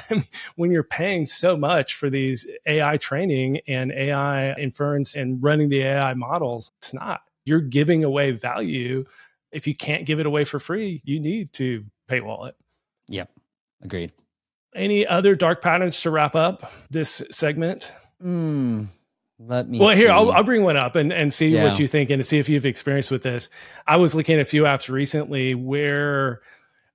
[0.57, 5.83] when you're paying so much for these AI training and AI inference and running the
[5.83, 7.23] AI models, it's not.
[7.45, 9.07] You're giving away value.
[9.53, 12.57] If you can't give it away for free, you need to paywall it.
[13.11, 13.31] Yep.
[13.83, 14.13] Agreed.
[14.75, 17.93] Any other dark patterns to wrap up this segment?
[18.23, 18.89] Mm,
[19.39, 19.81] let me.
[19.81, 19.97] Well, see.
[19.97, 21.65] here I'll, I'll, bring one up and, and see yeah.
[21.65, 23.49] what you think and see if you've experienced with this.
[23.87, 26.41] I was looking at a few apps recently where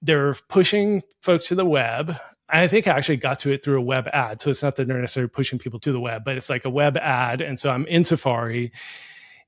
[0.02, 2.18] they're pushing folks to the web.
[2.48, 4.88] I think I actually got to it through a web ad, so it's not that
[4.88, 7.72] they're necessarily pushing people to the web, but it's like a web ad, and so
[7.72, 8.72] I'm in Safari,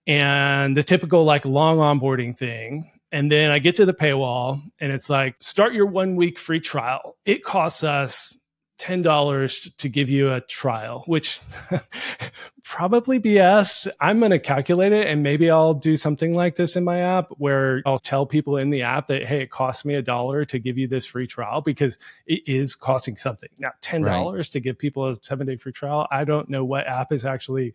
[0.08, 2.90] and the typical like long onboarding thing.
[3.12, 6.60] And then I get to the paywall and it's like, start your one week free
[6.60, 7.18] trial.
[7.26, 8.38] It costs us
[8.80, 11.40] $10 to give you a trial, which
[12.64, 13.88] probably BS.
[14.00, 17.28] I'm going to calculate it and maybe I'll do something like this in my app
[17.38, 20.60] where I'll tell people in the app that, hey, it costs me a dollar to
[20.60, 23.50] give you this free trial because it is costing something.
[23.58, 24.44] Now, $10 right.
[24.44, 26.08] to give people a seven day free trial.
[26.12, 27.74] I don't know what app is actually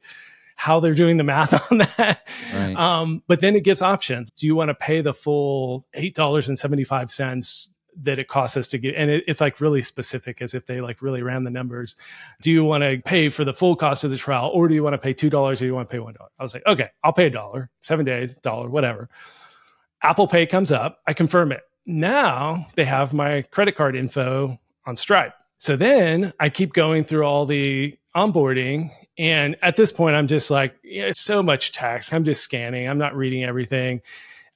[0.63, 2.25] how they're doing the math on that.
[2.55, 2.77] Right.
[2.77, 4.31] Um, but then it gives options.
[4.31, 7.69] Do you want to pay the full $8.75
[8.05, 10.81] that it costs us to get and it, it's like really specific as if they
[10.81, 11.95] like really ran the numbers
[12.41, 14.83] do you want to pay for the full cost of the trial or do you
[14.83, 16.55] want to pay two dollars or do you want to pay one dollar i was
[16.55, 19.11] like okay i'll pay a dollar seven days dollar whatever
[20.01, 24.97] apple pay comes up i confirm it now they have my credit card info on
[24.97, 30.27] stripe so then i keep going through all the onboarding and at this point i'm
[30.27, 34.01] just like yeah, it's so much text i'm just scanning i'm not reading everything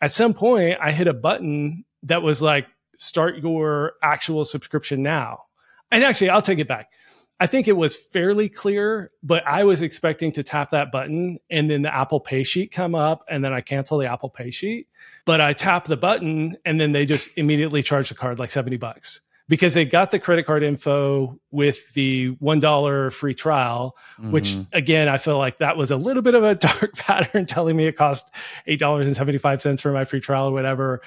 [0.01, 2.67] at some point i hit a button that was like
[2.99, 5.43] start your actual subscription now.
[5.91, 6.91] And actually, I'll take it back.
[7.39, 11.71] I think it was fairly clear, but I was expecting to tap that button and
[11.71, 14.89] then the Apple Pay sheet come up and then I cancel the Apple Pay sheet.
[15.27, 18.79] But I tap the button and then they just immediately charge the card like 70
[18.79, 24.33] bucks because they got the credit card info with the $1 free trial, mm-hmm.
[24.33, 27.77] which again, I feel like that was a little bit of a dark pattern telling
[27.77, 28.31] me it cost
[28.69, 31.03] $8.75 for my free trial or whatever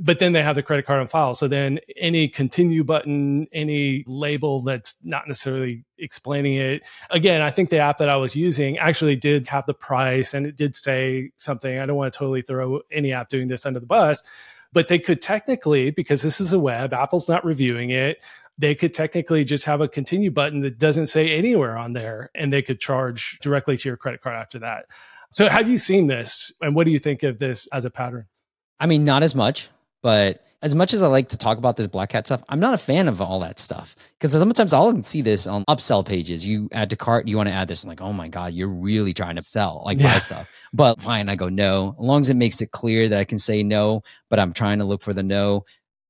[0.00, 1.34] but then they have the credit card on file.
[1.34, 6.82] So then any continue button, any label that's not necessarily explaining it.
[7.10, 10.46] Again, I think the app that I was using actually did have the price and
[10.46, 11.78] it did say something.
[11.78, 14.22] I don't want to totally throw any app doing this under the bus,
[14.72, 18.22] but they could technically, because this is a web, Apple's not reviewing it.
[18.58, 22.52] They could technically just have a continue button that doesn't say anywhere on there and
[22.52, 24.86] they could charge directly to your credit card after that.
[25.30, 28.26] So have you seen this and what do you think of this as a pattern?
[28.78, 29.70] I mean, not as much.
[30.02, 32.72] But as much as I like to talk about this black hat stuff, I'm not
[32.72, 36.46] a fan of all that stuff because sometimes I'll see this on upsell pages.
[36.46, 37.82] You add to cart, you want to add this.
[37.82, 40.14] I'm like, oh my God, you're really trying to sell, like yeah.
[40.14, 40.48] buy stuff.
[40.72, 41.96] But fine, I go no.
[41.98, 44.78] As long as it makes it clear that I can say no, but I'm trying
[44.78, 45.64] to look for the no.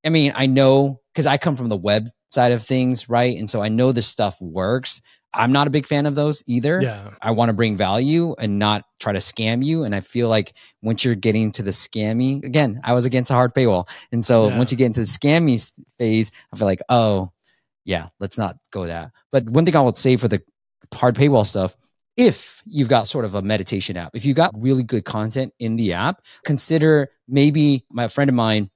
[0.05, 3.37] I mean, I know because I come from the web side of things, right?
[3.37, 5.01] And so I know this stuff works.
[5.35, 6.81] I'm not a big fan of those either.
[6.81, 7.11] Yeah.
[7.21, 9.85] I want to bring value and not try to scam you.
[9.85, 13.35] And I feel like once you're getting to the scammy, again, I was against a
[13.35, 13.89] hard paywall.
[14.13, 14.59] And so yeah.
[14.59, 17.31] once you get into the scammy phase, I feel like, oh,
[17.85, 19.13] yeah, let's not go that.
[19.31, 20.43] But one thing I would say for the
[20.95, 21.77] hard paywall stuff
[22.17, 24.15] if you've got sort of a meditation app.
[24.15, 28.71] If you've got really good content in the app, consider maybe my friend of mine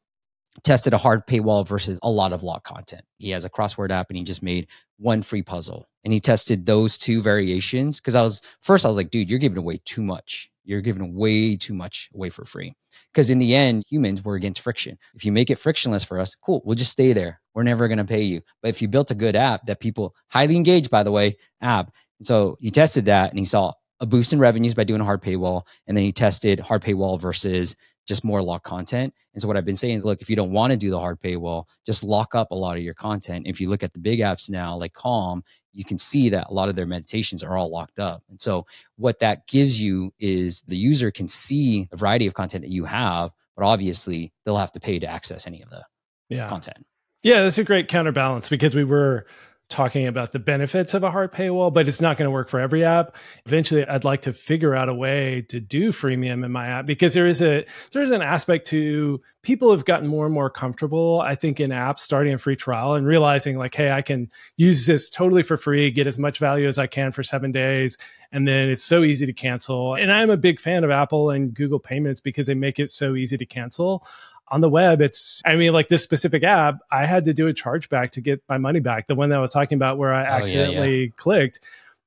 [0.66, 3.02] tested a hard paywall versus a lot of lock content.
[3.18, 6.66] He has a crossword app and he just made one free puzzle and he tested
[6.66, 8.00] those two variations.
[8.00, 10.50] Cause I was first, I was like, dude, you're giving away too much.
[10.64, 12.74] You're giving way too much away for free.
[13.12, 14.98] Because in the end, humans were against friction.
[15.14, 17.40] If you make it frictionless for us, cool, we'll just stay there.
[17.55, 18.42] We're never going to pay you.
[18.62, 21.92] But if you built a good app that people highly engaged, by the way, app.
[22.18, 25.05] And So he tested that and he saw a boost in revenues by doing a
[25.05, 25.62] hard paywall.
[25.87, 27.76] And then he tested hard paywall versus
[28.07, 29.12] just more lock content.
[29.35, 30.99] And so what I've been saying is, look, if you don't want to do the
[30.99, 33.47] hard paywall, just lock up a lot of your content.
[33.47, 35.42] If you look at the big apps now, like Calm,
[35.73, 38.23] you can see that a lot of their meditations are all locked up.
[38.29, 38.66] And so
[38.97, 42.85] what that gives you is the user can see a variety of content that you
[42.85, 45.85] have, but obviously they'll have to pay to access any of the
[46.29, 46.49] yeah.
[46.49, 46.87] content.
[47.23, 49.27] Yeah, that's a great counterbalance because we were
[49.68, 52.61] talking about the benefits of a hard paywall, but it's not going to work for
[52.61, 53.16] every app.
[53.46, 57.14] Eventually, I'd like to figure out a way to do freemium in my app because
[57.14, 61.35] there is a there's an aspect to people have gotten more and more comfortable, I
[61.35, 65.09] think, in apps starting a free trial and realizing like, hey, I can use this
[65.09, 67.96] totally for free, get as much value as I can for seven days,
[68.31, 69.94] and then it's so easy to cancel.
[69.94, 73.16] And I'm a big fan of Apple and Google Payments because they make it so
[73.16, 74.07] easy to cancel
[74.48, 77.52] on the web, it's, I mean, like this specific app, I had to do a
[77.52, 79.06] chargeback to get my money back.
[79.06, 81.12] The one that I was talking about where I oh, accidentally yeah, yeah.
[81.16, 81.61] clicked,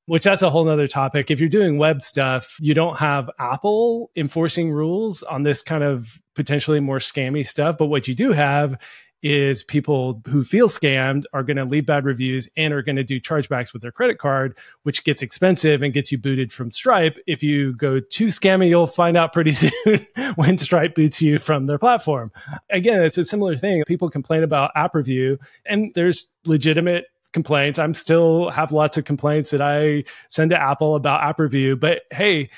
[0.06, 1.30] which that's a whole nother topic.
[1.30, 6.20] If you're doing web stuff, you don't have Apple enforcing rules on this kind of
[6.36, 7.78] potentially more scammy stuff.
[7.78, 8.80] But what you do have
[9.22, 13.04] is people who feel scammed are going to leave bad reviews and are going to
[13.04, 17.18] do chargebacks with their credit card, which gets expensive and gets you booted from Stripe.
[17.28, 21.66] If you go too scammy, you'll find out pretty soon when Stripe boots you from
[21.66, 22.32] their platform.
[22.70, 23.84] Again, it's a similar thing.
[23.86, 27.78] People complain about app review and there's legitimate complaints.
[27.78, 32.04] I'm still have lots of complaints that I send to Apple about app review, but
[32.12, 32.50] hey,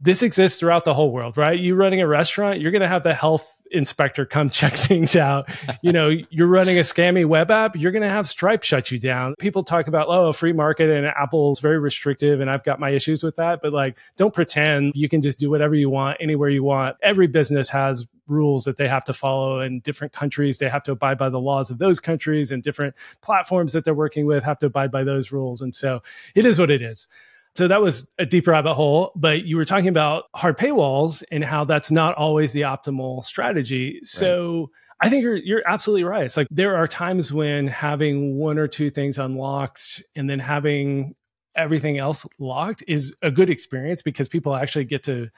[0.00, 1.58] this exists throughout the whole world, right?
[1.58, 5.48] You running a restaurant, you're going to have the health inspector come check things out.
[5.82, 8.98] You know, you're running a scammy web app, you're going to have Stripe shut you
[8.98, 9.34] down.
[9.38, 13.22] People talk about, oh, free market and Apple's very restrictive, and I've got my issues
[13.22, 13.60] with that.
[13.62, 16.96] But like, don't pretend you can just do whatever you want anywhere you want.
[17.02, 20.58] Every business has rules that they have to follow in different countries.
[20.58, 23.94] They have to abide by the laws of those countries, and different platforms that they're
[23.94, 25.60] working with have to abide by those rules.
[25.60, 26.02] And so
[26.34, 27.08] it is what it is.
[27.60, 31.44] So that was a deep rabbit hole, but you were talking about hard paywalls and
[31.44, 34.00] how that's not always the optimal strategy.
[34.02, 34.68] So right.
[35.02, 36.24] I think you're you're absolutely right.
[36.24, 41.14] It's like there are times when having one or two things unlocked and then having
[41.54, 45.28] everything else locked is a good experience because people actually get to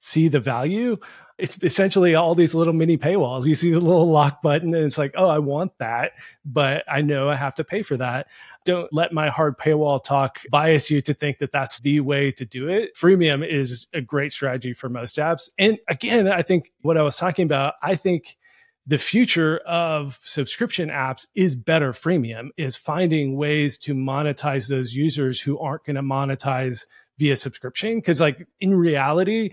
[0.00, 0.96] see the value.
[1.36, 3.46] It's essentially all these little mini paywalls.
[3.46, 6.12] You see the little lock button and it's like, oh, I want that,
[6.44, 8.26] but I know I have to pay for that.
[8.64, 12.46] Don't let my hard paywall talk bias you to think that that's the way to
[12.46, 12.96] do it.
[12.96, 15.50] Freemium is a great strategy for most apps.
[15.58, 18.38] And again, I think what I was talking about, I think
[18.86, 25.42] the future of subscription apps is better freemium is finding ways to monetize those users
[25.42, 26.86] who aren't going to monetize
[27.18, 29.52] via subscription because like in reality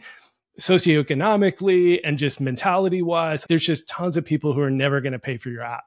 [0.59, 5.19] socioeconomically and just mentality wise, there's just tons of people who are never going to
[5.19, 5.85] pay for your app.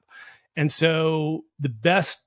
[0.56, 2.20] And so the best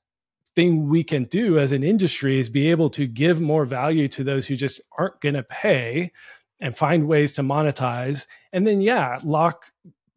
[0.56, 4.24] thing we can do as an industry is be able to give more value to
[4.24, 6.12] those who just aren't going to pay
[6.60, 8.28] and find ways to monetize.
[8.52, 9.72] And then, yeah, lock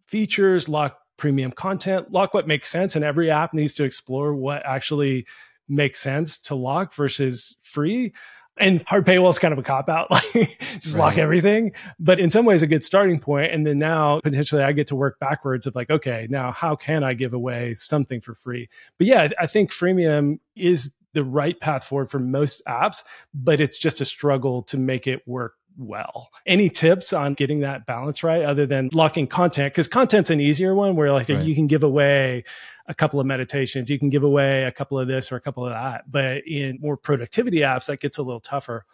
[0.07, 2.95] features, lock premium content, lock what makes sense.
[2.95, 5.27] And every app needs to explore what actually
[5.69, 8.13] makes sense to lock versus free
[8.59, 11.01] and hard paywall is kind of a cop out, like just right.
[11.01, 11.73] lock everything.
[11.99, 13.53] But in some ways, a good starting point.
[13.53, 17.05] And then now potentially I get to work backwards of like, okay, now how can
[17.05, 18.69] I give away something for free?
[18.99, 23.03] But yeah, I think freemium is the right path forward for most apps,
[23.35, 26.31] but it's just a struggle to make it work well.
[26.47, 29.73] Any tips on getting that balance right other than locking content?
[29.73, 31.43] Because content's an easier one where like right.
[31.43, 32.45] you can give away
[32.89, 33.91] a couple of meditations.
[33.91, 36.11] You can give away a couple of this or a couple of that.
[36.11, 38.85] But in more productivity apps, that gets a little tougher.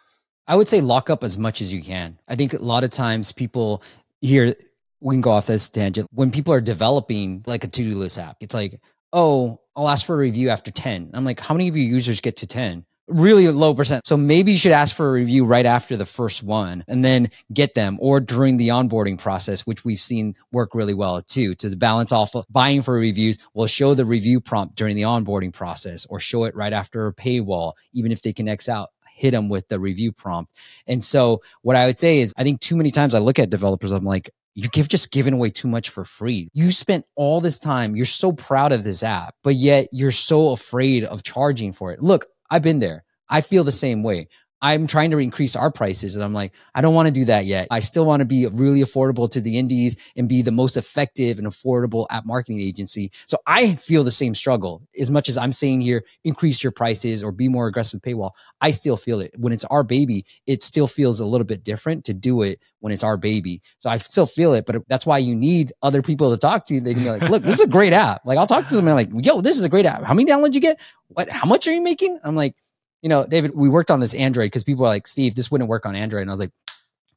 [0.47, 2.19] I would say lock up as much as you can.
[2.27, 3.83] I think a lot of times people
[4.21, 4.55] here,
[4.99, 6.07] we can go off this tangent.
[6.13, 10.05] When people are developing like a to do list app, it's like, oh, I'll ask
[10.05, 11.11] for a review after 10.
[11.13, 12.85] I'm like, how many of your users get to 10?
[13.07, 14.05] Really low percent.
[14.05, 17.29] So maybe you should ask for a review right after the first one and then
[17.53, 21.55] get them or during the onboarding process, which we've seen work really well too.
[21.55, 26.05] To balance off buying for reviews, we'll show the review prompt during the onboarding process
[26.07, 29.47] or show it right after a paywall, even if they can X out hit them
[29.47, 30.51] with the review prompt.
[30.87, 33.49] And so what I would say is I think too many times I look at
[33.49, 36.49] developers, I'm like, you give just giving away too much for free.
[36.53, 40.51] You spent all this time, you're so proud of this app, but yet you're so
[40.51, 42.01] afraid of charging for it.
[42.01, 43.03] Look, I've been there.
[43.27, 44.27] I feel the same way.
[44.63, 46.15] I'm trying to increase our prices.
[46.15, 47.67] And I'm like, I don't want to do that yet.
[47.69, 51.37] I still want to be really affordable to the indies and be the most effective
[51.37, 53.11] and affordable app marketing agency.
[53.25, 57.25] So I feel the same struggle as much as I'm saying here, increase your prices
[57.25, 58.31] or be more aggressive paywall.
[58.61, 60.25] I still feel it when it's our baby.
[60.47, 63.61] It still feels a little bit different to do it when it's our baby.
[63.79, 66.75] So I still feel it, but that's why you need other people to talk to.
[66.75, 66.79] You.
[66.79, 68.21] They can be like, look, this is a great app.
[68.23, 70.03] Like I'll talk to them and I'm like, yo, this is a great app.
[70.03, 70.79] How many downloads you get?
[71.09, 72.17] What, how much are you making?
[72.23, 72.55] I'm like,
[73.03, 75.69] you know, David, we worked on this Android because people were like, Steve, this wouldn't
[75.69, 76.21] work on Android.
[76.21, 76.51] And I was like,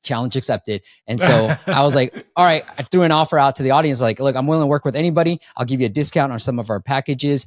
[0.02, 0.82] challenge accepted.
[1.06, 4.00] And so I was like, all right, I threw an offer out to the audience
[4.00, 5.40] like, look, I'm willing to work with anybody.
[5.56, 7.46] I'll give you a discount on some of our packages,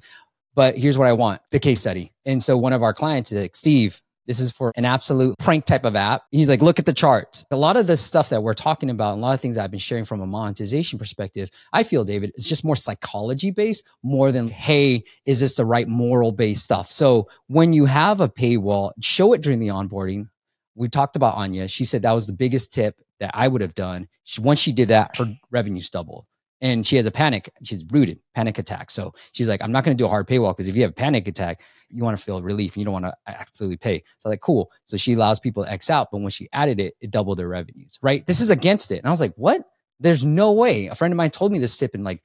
[0.55, 2.13] but here's what I want the case study.
[2.25, 5.65] And so one of our clients is like, Steve, this is for an absolute prank
[5.65, 6.21] type of app.
[6.30, 7.43] He's like, look at the charts.
[7.49, 9.71] A lot of the stuff that we're talking about, and a lot of things I've
[9.71, 14.32] been sharing from a monetization perspective, I feel, David, it's just more psychology based more
[14.32, 16.91] than, hey, is this the right moral based stuff?
[16.91, 20.30] So when you have a paywall, show it during the onboarding.
[20.75, 21.67] We talked about Anya.
[21.67, 24.07] She said that was the biggest tip that I would have done.
[24.25, 26.25] She, once she did that, her revenues doubled
[26.62, 27.51] and she has a panic.
[27.64, 28.91] She's rooted panic attack.
[28.91, 30.91] So she's like, I'm not going to do a hard paywall because if you have
[30.91, 33.99] a panic attack, you want to feel relief and you don't want to absolutely pay.
[34.20, 34.72] So I'm like, cool.
[34.86, 37.47] So she allows people to X out, but when she added it, it doubled their
[37.47, 37.97] revenues.
[38.01, 38.26] Right?
[38.26, 38.97] This is against it.
[38.97, 39.62] And I was like, what?
[40.01, 40.88] There's no way.
[40.88, 42.24] A friend of mine told me this tip in like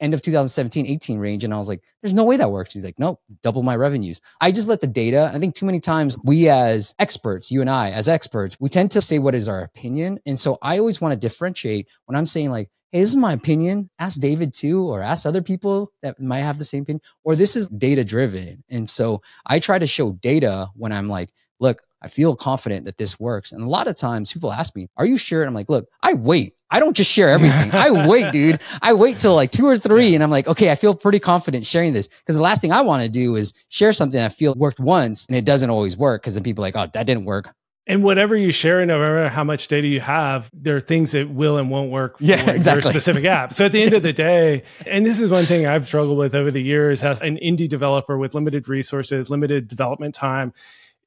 [0.00, 1.44] end of 2017, 18 range.
[1.44, 2.72] And I was like, there's no way that works.
[2.72, 4.20] He's like, nope, double my revenues.
[4.40, 5.30] I just let the data.
[5.34, 8.90] I think too many times we as experts, you and I as experts, we tend
[8.92, 10.18] to say what is our opinion.
[10.26, 13.32] And so I always want to differentiate when I'm saying like, hey, this is my
[13.32, 13.90] opinion.
[13.98, 17.56] Ask David too, or ask other people that might have the same opinion, or this
[17.56, 18.64] is data driven.
[18.70, 22.98] And so I try to show data when I'm like, look, I feel confident that
[22.98, 23.50] this works.
[23.50, 25.42] And a lot of times people ask me, are you sure?
[25.42, 26.54] And I'm like, look, I wait.
[26.70, 27.72] I don't just share everything.
[27.72, 28.60] I wait, dude.
[28.80, 30.14] I wait till like two or three.
[30.14, 32.06] And I'm like, okay, I feel pretty confident sharing this.
[32.24, 35.26] Cause the last thing I want to do is share something I feel worked once
[35.26, 36.22] and it doesn't always work.
[36.22, 37.52] Cause then people are like, oh, that didn't work.
[37.88, 41.28] And whatever you share, no matter how much data you have, there are things that
[41.28, 42.84] will and won't work for yeah, exactly.
[42.84, 43.52] your specific app.
[43.52, 46.36] So at the end of the day, and this is one thing I've struggled with
[46.36, 50.52] over the years as an indie developer with limited resources, limited development time,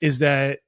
[0.01, 0.59] is that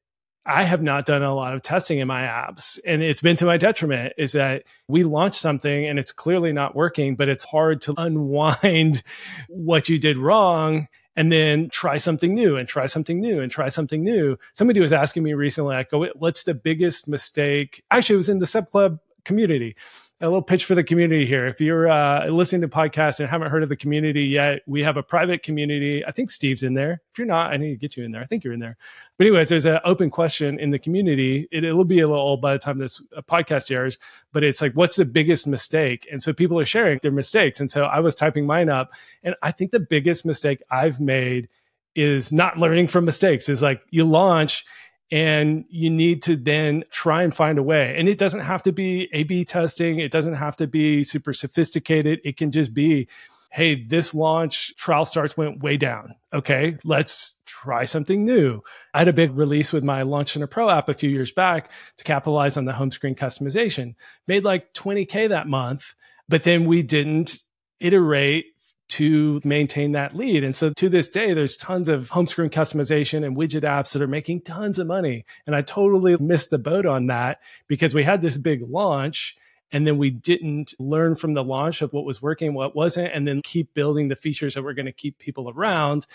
[0.45, 2.79] I have not done a lot of testing in my apps.
[2.85, 6.75] And it's been to my detriment is that we launch something and it's clearly not
[6.75, 9.03] working, but it's hard to unwind
[9.49, 13.67] what you did wrong and then try something new and try something new and try
[13.67, 14.37] something new.
[14.53, 17.83] Somebody was asking me recently, like, oh, what's the biggest mistake?
[17.91, 19.75] Actually, it was in the Sub Club community
[20.22, 21.47] a little pitch for the community here.
[21.47, 24.95] If you're uh, listening to podcasts and haven't heard of the community yet, we have
[24.95, 26.05] a private community.
[26.05, 27.01] I think Steve's in there.
[27.11, 28.22] If you're not, I need to get you in there.
[28.22, 28.78] I think you're in there.
[29.17, 31.47] But anyways, there's an open question in the community.
[31.51, 33.97] It, will be a little old by the time this uh, podcast airs,
[34.32, 36.07] but it's like, what's the biggest mistake?
[36.11, 37.59] And so people are sharing their mistakes.
[37.59, 38.91] And so I was typing mine up,
[39.24, 41.49] and I think the biggest mistake I've made
[41.95, 43.49] is not learning from mistakes.
[43.49, 44.65] Is like you launch
[45.12, 47.95] and you need to then try and find a way.
[47.97, 51.34] And it doesn't have to be A B testing, it doesn't have to be super
[51.34, 52.22] sophisticated.
[52.24, 53.07] It can just be,
[53.51, 56.16] hey, this launch trial starts went way down.
[56.34, 58.62] Okay, let's try something new.
[58.93, 61.70] I had a big release with my Launch Center Pro app a few years back
[61.97, 63.95] to capitalize on the home screen customization.
[64.28, 65.93] Made like 20K that month,
[66.30, 67.43] but then we didn't
[67.82, 68.45] iterate
[68.91, 70.43] to maintain that lead.
[70.43, 74.01] And so to this day, there's tons of home screen customization and widget apps that
[74.01, 75.25] are making tons of money.
[75.47, 79.37] And I totally missed the boat on that because we had this big launch
[79.71, 83.25] and then we didn't learn from the launch of what was working, what wasn't, and
[83.25, 86.05] then keep building the features that were going to keep people around.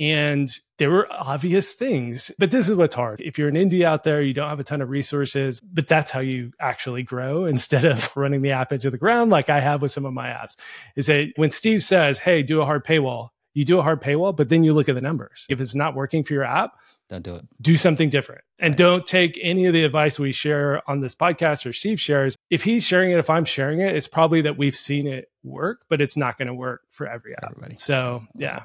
[0.00, 3.20] And there were obvious things, but this is what's hard.
[3.20, 6.10] If you're an indie out there, you don't have a ton of resources, but that's
[6.10, 9.82] how you actually grow instead of running the app into the ground like I have
[9.82, 10.56] with some of my apps.
[10.96, 14.34] Is that when Steve says, Hey, do a hard paywall, you do a hard paywall,
[14.34, 15.44] but then you look at the numbers.
[15.50, 16.72] If it's not working for your app,
[17.10, 17.44] don't do it.
[17.60, 18.42] Do something different.
[18.58, 18.78] And right.
[18.78, 22.36] don't take any of the advice we share on this podcast or Steve shares.
[22.48, 25.80] If he's sharing it, if I'm sharing it, it's probably that we've seen it work,
[25.88, 27.50] but it's not going to work for every app.
[27.50, 27.76] Everybody.
[27.78, 28.62] So, yeah.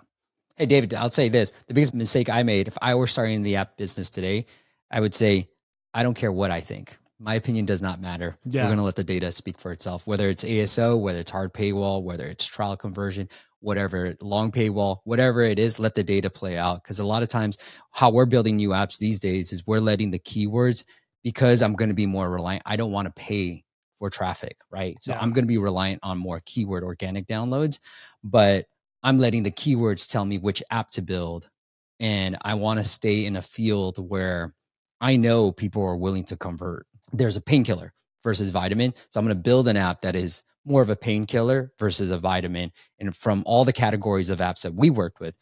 [0.57, 1.51] Hey, David, I'll say this.
[1.67, 4.45] The biggest mistake I made, if I were starting the app business today,
[4.89, 5.49] I would say,
[5.93, 6.97] I don't care what I think.
[7.19, 8.37] My opinion does not matter.
[8.45, 8.63] Yeah.
[8.63, 11.53] We're going to let the data speak for itself, whether it's ASO, whether it's hard
[11.53, 13.27] paywall, whether it's trial conversion,
[13.59, 16.83] whatever, long paywall, whatever it is, let the data play out.
[16.83, 17.57] Because a lot of times,
[17.91, 20.85] how we're building new apps these days is we're letting the keywords,
[21.21, 23.65] because I'm going to be more reliant, I don't want to pay
[23.97, 24.97] for traffic, right?
[25.01, 25.19] So yeah.
[25.19, 27.79] I'm going to be reliant on more keyword organic downloads.
[28.23, 28.67] But
[29.05, 31.47] I'm letting the keywords tell me which app to build.
[31.99, 34.55] And I want to stay in a field where
[34.99, 36.87] I know people are willing to convert.
[37.13, 37.93] There's a painkiller
[38.23, 38.95] versus vitamin.
[39.09, 42.17] So I'm going to build an app that is more of a painkiller versus a
[42.17, 42.71] vitamin.
[42.99, 45.37] And from all the categories of apps that we worked with,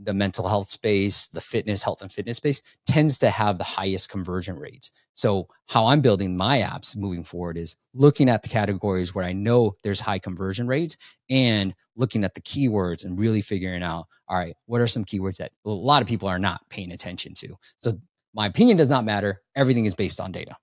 [0.00, 4.08] the mental health space, the fitness, health and fitness space tends to have the highest
[4.08, 4.90] conversion rates.
[5.14, 9.32] So, how I'm building my apps moving forward is looking at the categories where I
[9.32, 10.96] know there's high conversion rates
[11.28, 15.36] and looking at the keywords and really figuring out, all right, what are some keywords
[15.36, 17.54] that a lot of people are not paying attention to?
[17.82, 17.98] So,
[18.34, 19.42] my opinion does not matter.
[19.54, 20.56] Everything is based on data.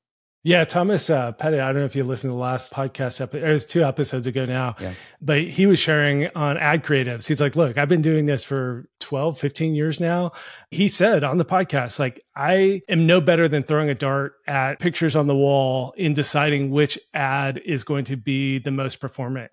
[0.49, 3.47] Yeah, Thomas uh, Petit, I don't know if you listened to the last podcast episode,
[3.47, 4.95] it was two episodes ago now, yeah.
[5.21, 7.27] but he was sharing on ad creatives.
[7.27, 10.31] He's like, look, I've been doing this for 12, 15 years now.
[10.71, 14.79] He said on the podcast, like, I am no better than throwing a dart at
[14.79, 19.51] pictures on the wall in deciding which ad is going to be the most performant.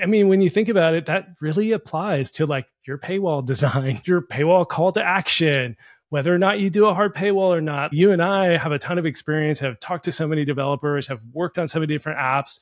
[0.00, 4.00] I mean, when you think about it, that really applies to like your paywall design,
[4.04, 5.76] your paywall call to action,
[6.08, 8.78] whether or not you do a hard paywall or not, you and I have a
[8.78, 12.18] ton of experience, have talked to so many developers, have worked on so many different
[12.18, 12.60] apps.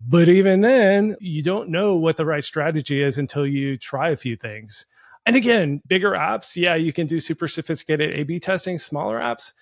[0.00, 4.16] But even then, you don't know what the right strategy is until you try a
[4.16, 4.86] few things.
[5.24, 9.54] And again, bigger apps, yeah, you can do super sophisticated A B testing, smaller apps,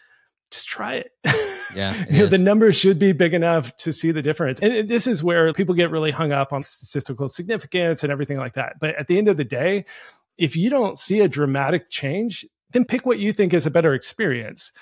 [0.51, 1.13] just try it.
[1.75, 2.05] Yeah.
[2.11, 4.61] you know, the numbers should be big enough to see the difference.
[4.61, 8.53] And this is where people get really hung up on statistical significance and everything like
[8.55, 8.79] that.
[8.79, 9.87] But at the end of the day,
[10.37, 13.95] if you don't see a dramatic change, then pick what you think is a better
[13.95, 14.73] experience.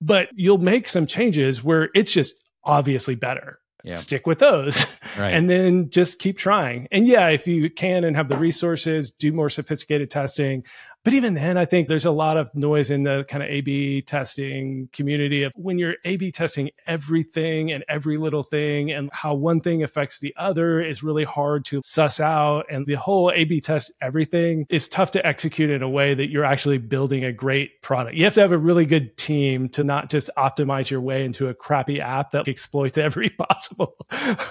[0.00, 2.34] But you'll make some changes where it's just
[2.64, 3.58] obviously better.
[3.84, 3.94] Yeah.
[3.94, 4.86] Stick with those
[5.18, 5.32] right.
[5.32, 6.88] and then just keep trying.
[6.90, 10.64] And yeah, if you can and have the resources, do more sophisticated testing,
[11.08, 13.62] but even then, I think there's a lot of noise in the kind of A
[13.62, 19.08] B testing community of when you're A B testing everything and every little thing and
[19.10, 22.66] how one thing affects the other is really hard to suss out.
[22.70, 26.28] And the whole A B test everything is tough to execute in a way that
[26.28, 28.14] you're actually building a great product.
[28.14, 31.48] You have to have a really good team to not just optimize your way into
[31.48, 33.96] a crappy app that exploits every possible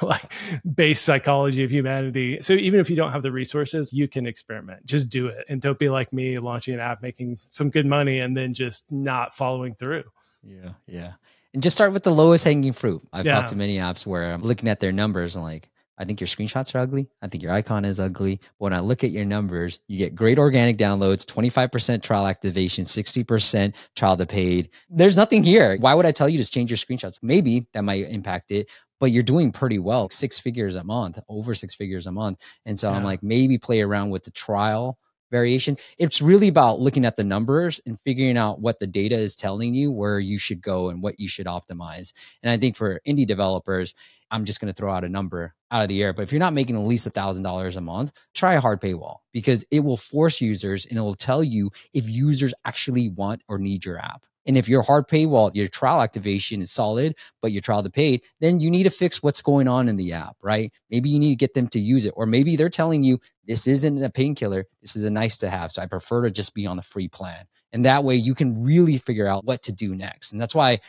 [0.02, 0.34] like
[0.74, 2.40] base psychology of humanity.
[2.42, 4.88] So even if you don't have the resources, you can experiment.
[4.88, 8.20] Just do it and don't be like me launching an app, making some good money,
[8.20, 10.04] and then just not following through.
[10.44, 11.14] Yeah, yeah.
[11.54, 13.02] And just start with the lowest hanging fruit.
[13.14, 13.34] I've yeah.
[13.34, 16.28] talked to many apps where I'm looking at their numbers and like, I think your
[16.28, 17.10] screenshots are ugly.
[17.24, 18.40] I think your icon is ugly.
[18.60, 22.86] But when I look at your numbers, you get great organic downloads, 25% trial activation,
[22.86, 24.70] 60% trial to paid.
[24.90, 25.78] There's nothing here.
[25.80, 27.20] Why would I tell you to change your screenshots?
[27.24, 28.70] Maybe that might impact it,
[29.00, 32.42] but you're doing pretty well, six figures a month, over six figures a month.
[32.66, 32.98] And so yeah.
[32.98, 35.00] I'm like, maybe play around with the trial
[35.32, 35.78] variation.
[35.98, 39.74] It's really about looking at the numbers and figuring out what the data is telling
[39.74, 42.14] you where you should go and what you should optimize.
[42.44, 43.94] And I think for indie developers,
[44.32, 46.14] I'm just going to throw out a number out of the air.
[46.14, 48.82] But if you're not making at least a thousand dollars a month, try a hard
[48.82, 53.42] paywall because it will force users and it will tell you if users actually want
[53.48, 54.26] or need your app.
[54.48, 58.22] And if your hard paywall, your trial activation is solid, but your trial to paid,
[58.40, 60.72] then you need to fix what's going on in the app, right?
[60.90, 62.14] Maybe you need to get them to use it.
[62.16, 64.66] Or maybe they're telling you this isn't a painkiller.
[64.82, 65.72] This is a nice to have.
[65.72, 67.46] So I prefer to just be on the free plan.
[67.74, 70.32] And that way you can really figure out what to do next.
[70.32, 70.80] And that's why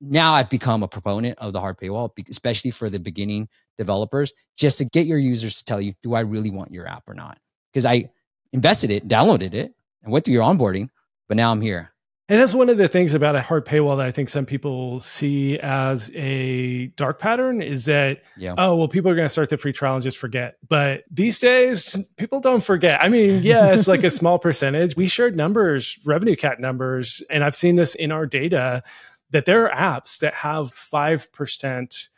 [0.00, 4.78] now I've become a proponent of the hard paywall, especially for the beginning developers, just
[4.78, 7.38] to get your users to tell you, do I really want your app or not?
[7.72, 8.10] Because I
[8.52, 10.88] invested it, downloaded it, and went through your onboarding,
[11.28, 11.92] but now I'm here.
[12.30, 15.00] And that's one of the things about a hard paywall that I think some people
[15.00, 18.54] see as a dark pattern is that, yeah.
[18.56, 20.56] oh, well, people are going to start the free trial and just forget.
[20.68, 23.02] But these days, people don't forget.
[23.02, 24.94] I mean, yeah, it's like a small percentage.
[24.94, 28.84] We shared numbers, RevenueCat numbers, and I've seen this in our data
[29.30, 32.08] that there are apps that have 5%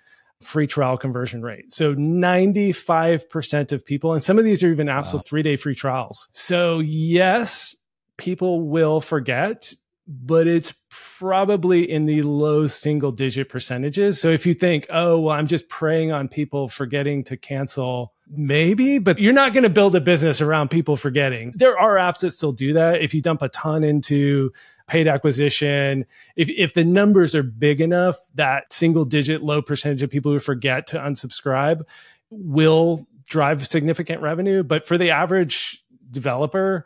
[0.42, 1.72] free trial conversion rate.
[1.72, 5.20] So 95% of people, and some of these are even apps wow.
[5.20, 6.28] with three day free trials.
[6.32, 7.76] So, yes,
[8.18, 9.72] people will forget
[10.06, 14.20] but it's probably in the low single digit percentages.
[14.20, 18.98] So if you think, oh, well, I'm just preying on people forgetting to cancel, maybe,
[18.98, 21.52] but you're not going to build a business around people forgetting.
[21.56, 23.00] There are apps that still do that.
[23.02, 24.52] If you dump a ton into
[24.88, 30.10] paid acquisition, if, if the numbers are big enough, that single digit low percentage of
[30.10, 31.82] people who forget to unsubscribe
[32.30, 34.62] will drive significant revenue.
[34.62, 36.84] But for the average developer,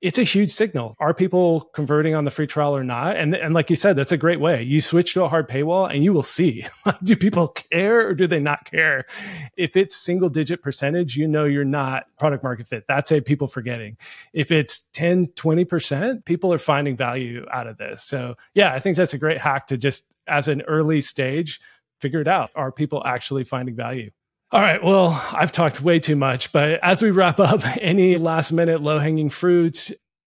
[0.00, 0.94] it's a huge signal.
[1.00, 3.16] Are people converting on the free trial or not?
[3.16, 4.62] And, and like you said, that's a great way.
[4.62, 6.66] You switch to a hard paywall and you will see
[7.02, 9.04] do people care or do they not care?
[9.56, 12.84] If it's single digit percentage, you know you're not product market fit.
[12.86, 13.96] That's a people forgetting.
[14.32, 18.02] If it's 10, 20%, people are finding value out of this.
[18.04, 21.60] So yeah, I think that's a great hack to just as an early stage,
[22.00, 22.50] figure it out.
[22.54, 24.10] Are people actually finding value?
[24.50, 24.82] All right.
[24.82, 28.98] Well, I've talked way too much, but as we wrap up, any last minute low
[28.98, 29.90] hanging fruit,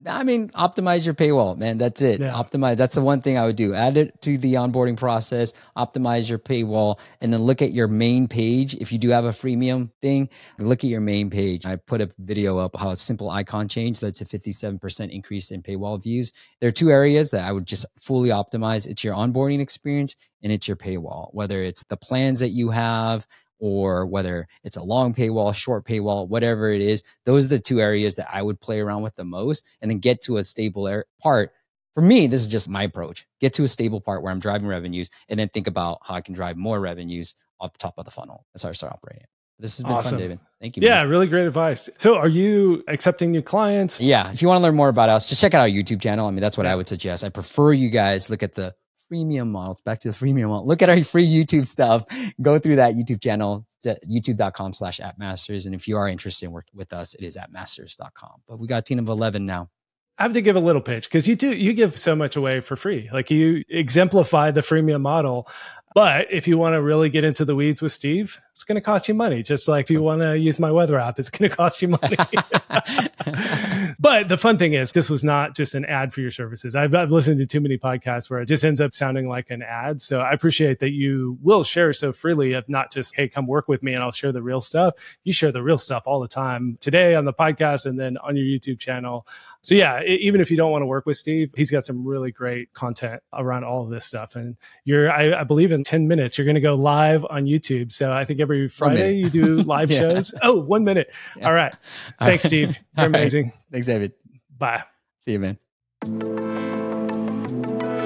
[0.08, 1.78] I mean, optimize your paywall, man.
[1.78, 2.20] That's it.
[2.20, 2.32] Yeah.
[2.32, 2.78] Optimize.
[2.78, 3.74] That's the one thing I would do.
[3.74, 8.28] Add it to the onboarding process, optimize your paywall, and then look at your main
[8.28, 8.76] page.
[8.76, 11.66] If you do have a freemium thing, look at your main page.
[11.66, 15.64] I put a video up how a simple icon change led to 57% increase in
[15.64, 16.32] paywall views.
[16.62, 18.88] There are two areas that I would just fully optimize.
[18.88, 23.26] It's your onboarding experience and it's your paywall, whether it's the plans that you have,
[23.66, 27.02] or whether it's a long paywall, short paywall, whatever it is.
[27.24, 29.98] Those are the two areas that I would play around with the most and then
[29.98, 31.52] get to a stable part.
[31.96, 33.26] For me, this is just my approach.
[33.42, 36.22] Get to a stable part where I'm driving revenues and then think about how I
[36.22, 38.46] can drive more revenues off the top of the funnel.
[38.54, 39.26] That's how I start operating.
[39.58, 40.12] This has been awesome.
[40.12, 40.40] fun, David.
[40.62, 40.82] Thank you.
[40.82, 40.90] Man.
[40.90, 41.90] Yeah, really great advice.
[41.98, 44.00] So, are you accepting new clients?
[44.00, 44.30] Yeah.
[44.32, 46.28] If you want to learn more about us, just check out our YouTube channel.
[46.28, 47.24] I mean, that's what I would suggest.
[47.24, 48.76] I prefer you guys look at the
[49.12, 49.80] freemium model.
[49.86, 50.68] Back to the freemium model.
[50.68, 52.06] Look at our free YouTube stuff.
[52.42, 55.66] Go through that YouTube channel, youtube.com slash appmasters.
[55.66, 58.42] And if you are interested in working with us, it is appmasters.com.
[58.48, 59.70] But we got a team of 11 now.
[60.18, 62.62] I have to give a little pitch because you do you give so much away
[62.62, 63.10] for free.
[63.12, 65.48] Like you exemplify the freemium model.
[65.94, 68.82] But if you want to really get into the weeds with Steve, it's going to
[68.82, 69.44] cost you money.
[69.44, 71.90] Just like if you want to use my weather app, it's going to cost you
[71.90, 72.16] money.
[74.00, 76.74] but the fun thing is, this was not just an ad for your services.
[76.74, 79.62] I've, I've listened to too many podcasts where it just ends up sounding like an
[79.62, 80.02] ad.
[80.02, 83.68] So I appreciate that you will share so freely of not just, hey, come work
[83.68, 84.94] with me and I'll share the real stuff.
[85.26, 88.38] You share the real stuff all the time today on the podcast and then on
[88.38, 89.28] your YouTube channel.
[89.60, 92.32] So yeah, even if you don't want to work with Steve, he's got some really
[92.32, 94.36] great content around all of this stuff.
[94.36, 97.92] And you're, I, I believe in 10 minutes, you're going to go live on YouTube.
[97.92, 100.02] So I think every Friday you do live yeah.
[100.02, 100.34] shows.
[100.44, 101.12] Oh, one minute.
[101.36, 101.48] Yeah.
[101.48, 101.74] All right.
[102.20, 102.78] Thanks, Steve.
[102.98, 103.46] You're amazing.
[103.46, 103.54] Right.
[103.72, 104.14] Thanks, David.
[104.58, 104.84] Bye.
[105.20, 105.58] See you, man.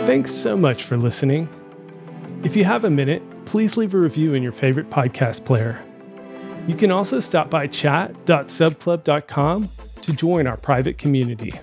[0.06, 1.50] Thanks so much for listening.
[2.44, 5.80] If you have a minute, please leave a review in your favorite podcast player.
[6.68, 9.70] You can also stop by chat.subclub.com
[10.02, 11.54] to join our private community.